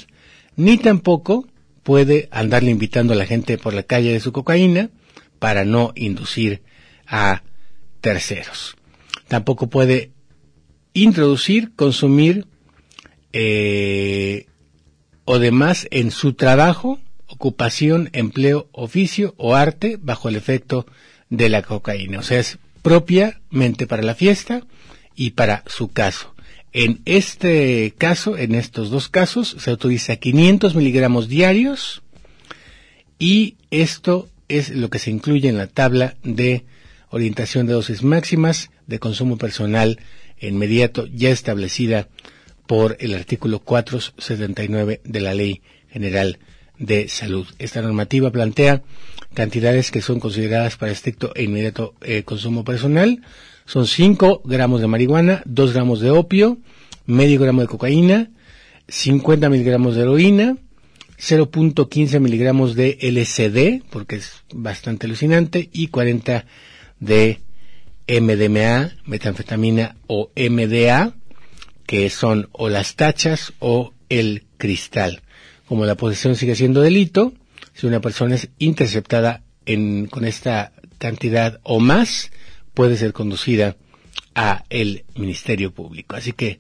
ni 0.56 0.78
tampoco 0.78 1.48
puede 1.84 2.28
andarle 2.32 2.72
invitando 2.72 3.14
a 3.14 3.18
la 3.18 3.26
gente 3.26 3.58
por 3.58 3.74
la 3.74 3.84
calle 3.84 4.12
de 4.14 4.20
su 4.20 4.32
cocaína 4.32 4.90
para 5.40 5.66
no 5.66 5.92
inducir 5.96 6.62
a 7.08 7.44
terceros. 8.02 8.76
Tampoco 9.28 9.70
puede 9.70 10.12
introducir, 10.94 11.76
consumir 11.76 12.48
eh, 13.32 14.48
o 15.26 15.40
demás 15.40 15.88
en 15.92 16.12
su 16.12 16.34
trabajo, 16.34 17.00
ocupación, 17.40 18.10
empleo, 18.12 18.68
oficio 18.74 19.34
o 19.38 19.56
arte 19.56 19.98
bajo 19.98 20.28
el 20.28 20.36
efecto 20.36 20.86
de 21.30 21.48
la 21.48 21.62
cocaína. 21.62 22.20
O 22.20 22.22
sea, 22.22 22.38
es 22.38 22.60
propiamente 22.82 23.88
para 23.88 24.04
la 24.04 24.14
fiesta 24.14 24.64
y 25.16 25.32
para 25.32 25.64
su 25.66 25.88
caso. 25.88 26.36
En 26.74 27.00
este 27.06 27.94
caso, 27.98 28.38
en 28.38 28.56
estos 28.56 28.90
dos 28.90 29.08
casos, 29.08 29.56
se 29.58 29.70
autoriza 29.70 30.18
500 30.18 30.76
miligramos 30.76 31.30
diarios 31.30 32.04
y 33.20 33.56
esto 33.72 34.28
es 34.50 34.72
lo 34.72 34.90
que 34.90 35.00
se 35.00 35.10
incluye 35.10 35.48
en 35.48 35.58
la 35.58 35.68
tabla 35.68 36.18
de 36.24 36.66
orientación 37.10 37.68
de 37.68 37.74
dosis 37.74 38.04
máximas 38.04 38.70
de 38.86 39.00
consumo 39.00 39.38
personal 39.38 39.98
inmediato 40.42 41.08
ya 41.08 41.30
establecida 41.30 42.10
por 42.68 42.98
el 43.00 43.14
artículo 43.14 43.60
479 43.60 45.00
de 45.06 45.22
la 45.22 45.34
Ley 45.34 45.62
General 45.90 46.38
de 46.80 47.08
Salud. 47.10 47.46
Esta 47.60 47.82
normativa 47.82 48.32
plantea 48.32 48.82
cantidades 49.34 49.92
que 49.92 50.02
son 50.02 50.20
consideradas 50.20 50.78
para 50.78 50.92
estricto 50.92 51.32
e 51.36 51.44
inmediato 51.44 51.94
eh, 52.02 52.24
consumo 52.24 52.64
personal. 52.64 53.22
Son 53.66 53.86
5 53.86 54.42
gramos 54.46 54.82
de 54.82 54.88
marihuana, 54.88 55.44
2 55.46 55.74
gramos 55.74 56.00
de 56.00 56.10
opio, 56.10 56.58
medio 57.06 57.40
gramo 57.40 57.62
de 57.62 57.68
cocaína, 57.68 58.32
50 58.88 59.50
miligramos 59.50 59.96
de 59.96 60.02
heroína, 60.02 60.58
0.15 61.20 62.20
miligramos 62.20 62.76
de 62.76 62.98
LSD, 63.02 63.84
porque 63.92 64.16
es 64.16 64.44
bastante 64.54 65.06
alucinante, 65.06 65.70
y 65.72 65.88
40 65.88 66.46
de 67.00 67.42
MDMA, 68.08 68.96
metanfetamina 69.06 69.98
o 70.08 70.32
MDA, 70.36 71.14
que 71.86 72.10
son 72.10 72.50
o 72.54 72.70
las 72.70 72.96
tachas 72.96 73.54
o 73.60 73.94
el 74.08 74.46
cristal. 74.58 75.22
Como 75.70 75.86
la 75.86 75.94
posesión 75.94 76.36
sigue 76.36 76.56
siendo 76.56 76.82
delito, 76.82 77.32
si 77.76 77.86
una 77.86 78.02
persona 78.02 78.34
es 78.34 78.50
interceptada 78.58 79.44
en, 79.68 80.08
con 80.08 80.26
esta 80.26 80.72
cantidad 80.98 81.60
o 81.62 81.80
más, 81.80 82.32
puede 82.74 82.98
ser 82.98 83.14
conducida 83.14 83.78
a 84.34 84.66
el 84.72 85.06
Ministerio 85.16 85.72
Público. 85.72 86.16
Así 86.16 86.34
que, 86.34 86.58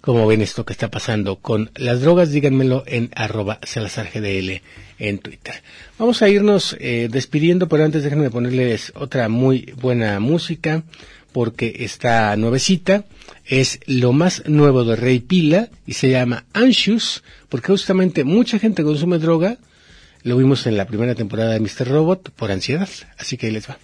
como 0.00 0.26
ven 0.26 0.42
esto 0.42 0.64
que 0.64 0.72
está 0.72 0.90
pasando 0.90 1.36
con 1.36 1.70
las 1.76 2.00
drogas, 2.00 2.32
díganmelo 2.32 2.82
en 2.88 3.10
arroba 3.14 3.60
salazargdl 3.62 4.60
en 4.98 5.18
Twitter. 5.18 5.54
Vamos 5.96 6.20
a 6.22 6.28
irnos 6.28 6.76
eh, 6.80 7.08
despidiendo, 7.08 7.68
pero 7.68 7.84
antes 7.84 8.02
déjenme 8.02 8.28
ponerles 8.28 8.90
otra 8.96 9.28
muy 9.28 9.72
buena 9.80 10.18
música, 10.18 10.82
porque 11.30 11.76
está 11.78 12.36
nuevecita, 12.36 13.04
es 13.48 13.80
lo 13.86 14.12
más 14.12 14.46
nuevo 14.46 14.84
de 14.84 14.94
Rey 14.94 15.20
Pila 15.20 15.70
y 15.86 15.94
se 15.94 16.10
llama 16.10 16.44
Anxious, 16.52 17.24
porque 17.48 17.72
justamente 17.72 18.24
mucha 18.24 18.58
gente 18.58 18.84
consume 18.84 19.18
droga, 19.18 19.56
lo 20.22 20.36
vimos 20.36 20.66
en 20.66 20.76
la 20.76 20.86
primera 20.86 21.14
temporada 21.14 21.54
de 21.54 21.60
Mr. 21.60 21.88
Robot, 21.88 22.30
por 22.30 22.52
ansiedad, 22.52 22.88
así 23.16 23.36
que 23.36 23.46
ahí 23.46 23.52
les 23.52 23.68
va. 23.68 23.78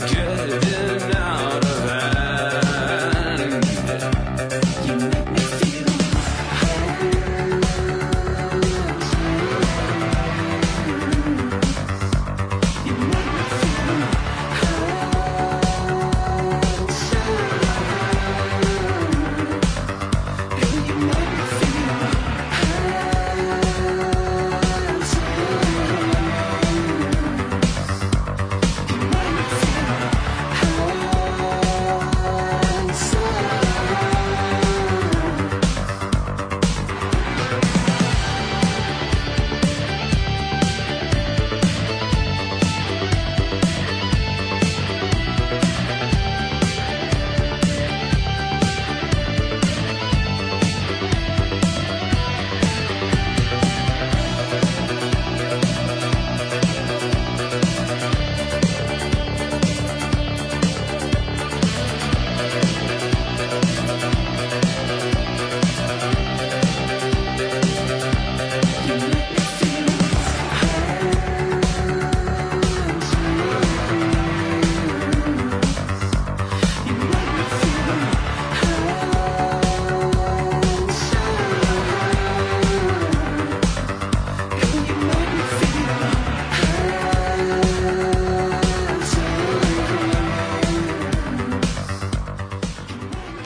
Yeah. 0.00 0.27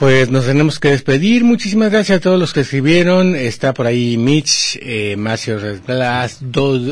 Pues 0.03 0.29
nos 0.29 0.45
tenemos 0.45 0.81
que 0.81 0.89
despedir. 0.89 1.45
Muchísimas 1.45 1.89
gracias 1.89 2.17
a 2.17 2.21
todos 2.21 2.37
los 2.37 2.51
que 2.51 2.59
escribieron. 2.59 3.37
Está 3.37 3.73
por 3.73 3.87
ahí 3.87 4.17
Mitch, 4.17 4.77
eh, 4.81 5.15
Macio 5.15 5.57
Resblas, 5.57 6.39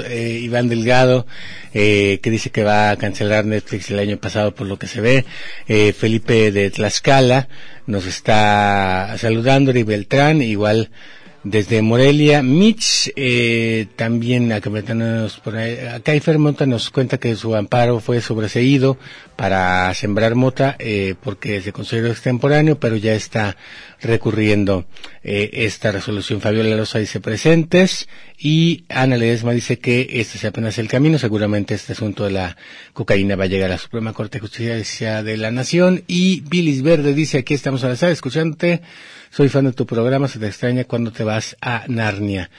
eh, 0.05 0.39
Iván 0.41 0.70
Delgado, 0.70 1.28
eh, 1.74 2.22
que 2.24 2.30
dice 2.30 2.51
que 2.51 2.64
va 2.64 2.89
a 2.89 2.95
cancelar 2.95 3.43
Netflix 3.43 3.91
el 3.91 3.99
año 3.99 4.16
pasado 4.16 4.55
por 4.55 4.66
lo 4.66 4.80
que 4.80 4.88
se 4.88 5.01
ve. 5.01 5.26
Eh, 5.68 5.91
Felipe 5.91 6.53
de 6.53 6.70
Tlaxcala 6.70 7.49
nos 7.86 8.05
está 8.05 9.14
saludando. 9.18 9.78
Y 9.78 9.84
Beltrán, 9.84 10.41
igual 10.41 10.89
desde 11.44 11.82
Morelia. 11.82 12.44
Mitch, 12.44 13.12
eh, 13.16 13.88
también 13.96 14.54
por 15.44 15.56
ahí, 15.56 15.78
acá 15.88 16.14
Mota 16.38 16.66
nos 16.66 16.89
cuenta 16.89 17.18
que 17.18 17.36
su 17.36 17.56
amparo 17.56 18.00
fue 18.00 18.22
sobreseído 18.22 18.98
para 19.36 19.92
sembrar 19.96 20.36
mota 20.36 20.76
eh, 20.78 21.16
porque 21.24 21.62
se 21.62 21.74
consideró 21.74 22.10
extemporáneo, 22.10 22.80
pero 22.80 22.96
ya 22.96 23.14
está 23.14 23.58
recurriendo 24.02 24.86
eh, 25.24 25.50
esta 25.54 25.92
resolución. 25.92 26.42
Fabiola 26.42 26.76
Loza 26.76 27.00
dice 27.00 27.20
presentes 27.20 28.08
y 28.38 28.86
Ana 28.89 29.18
Ledesma 29.18 29.52
dice 29.52 29.80
que 29.80 30.08
este 30.12 30.38
es 30.38 30.46
apenas 30.46 30.78
el 30.78 30.88
camino. 30.88 31.18
Seguramente 31.18 31.74
este 31.74 31.94
asunto 31.94 32.26
de 32.26 32.32
la 32.32 32.58
cocaína 32.94 33.36
va 33.36 33.46
a 33.46 33.48
llegar 33.48 33.70
a 33.72 33.76
la 33.76 33.80
Suprema 33.80 34.14
Corte 34.14 34.38
de 34.38 34.42
Justicia 34.42 35.24
de 35.24 35.38
la 35.38 35.52
Nación. 35.52 36.04
Y 36.08 36.42
Bilis 36.42 36.84
Verde 36.84 37.14
dice 37.14 37.39
aquí 37.39 37.54
estamos 37.54 37.84
a 37.84 37.89
la 37.89 37.96
sala 37.96 38.12
escuchándote 38.12 38.82
soy 39.32 39.49
fan 39.49 39.65
de 39.65 39.71
tu 39.71 39.86
programa, 39.86 40.27
se 40.27 40.39
te 40.39 40.47
extraña 40.47 40.84
cuando 40.84 41.11
te 41.11 41.23
vas 41.23 41.57
a 41.61 41.86
Narnia. 41.88 42.51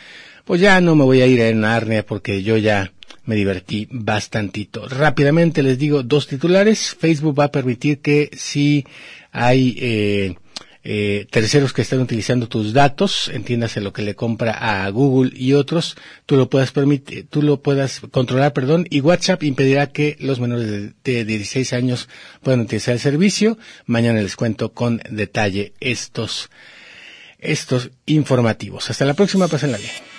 Pues 0.44 0.60
ya 0.60 0.80
no 0.80 0.96
me 0.96 1.04
voy 1.04 1.20
a 1.20 1.26
ir 1.26 1.42
a 1.42 1.52
Narnia 1.52 2.04
porque 2.04 2.42
yo 2.42 2.56
ya 2.56 2.92
me 3.24 3.36
divertí 3.36 3.86
bastantito. 3.90 4.88
Rápidamente 4.88 5.62
les 5.62 5.78
digo 5.78 6.02
dos 6.02 6.26
titulares. 6.26 6.96
Facebook 6.98 7.38
va 7.38 7.44
a 7.44 7.52
permitir 7.52 8.00
que 8.00 8.30
si 8.32 8.84
hay 9.30 9.76
eh, 9.78 10.34
eh, 10.84 11.26
terceros 11.30 11.72
que 11.72 11.82
están 11.82 12.00
utilizando 12.00 12.48
tus 12.48 12.72
datos, 12.72 13.28
entiéndase 13.32 13.80
lo 13.80 13.92
que 13.92 14.02
le 14.02 14.14
compra 14.14 14.52
a 14.84 14.88
Google 14.90 15.30
y 15.34 15.52
otros, 15.54 15.96
tú 16.26 16.36
lo 16.36 16.50
puedas 16.50 16.72
permitir, 16.72 17.26
tú 17.28 17.42
lo 17.42 17.62
puedas 17.62 18.00
controlar, 18.10 18.52
perdón, 18.52 18.86
y 18.90 19.00
WhatsApp 19.00 19.42
impedirá 19.44 19.92
que 19.92 20.16
los 20.20 20.40
menores 20.40 20.66
de, 20.66 20.92
de 21.04 21.24
16 21.24 21.72
años 21.72 22.08
puedan 22.42 22.60
utilizar 22.60 22.94
el 22.94 23.00
servicio. 23.00 23.58
Mañana 23.86 24.20
les 24.20 24.36
cuento 24.36 24.72
con 24.72 25.00
detalle 25.08 25.72
estos, 25.80 26.50
estos 27.38 27.90
informativos. 28.06 28.90
Hasta 28.90 29.04
la 29.04 29.14
próxima, 29.14 29.48
pasen 29.48 29.72
la 29.72 29.78
bien. 29.78 30.11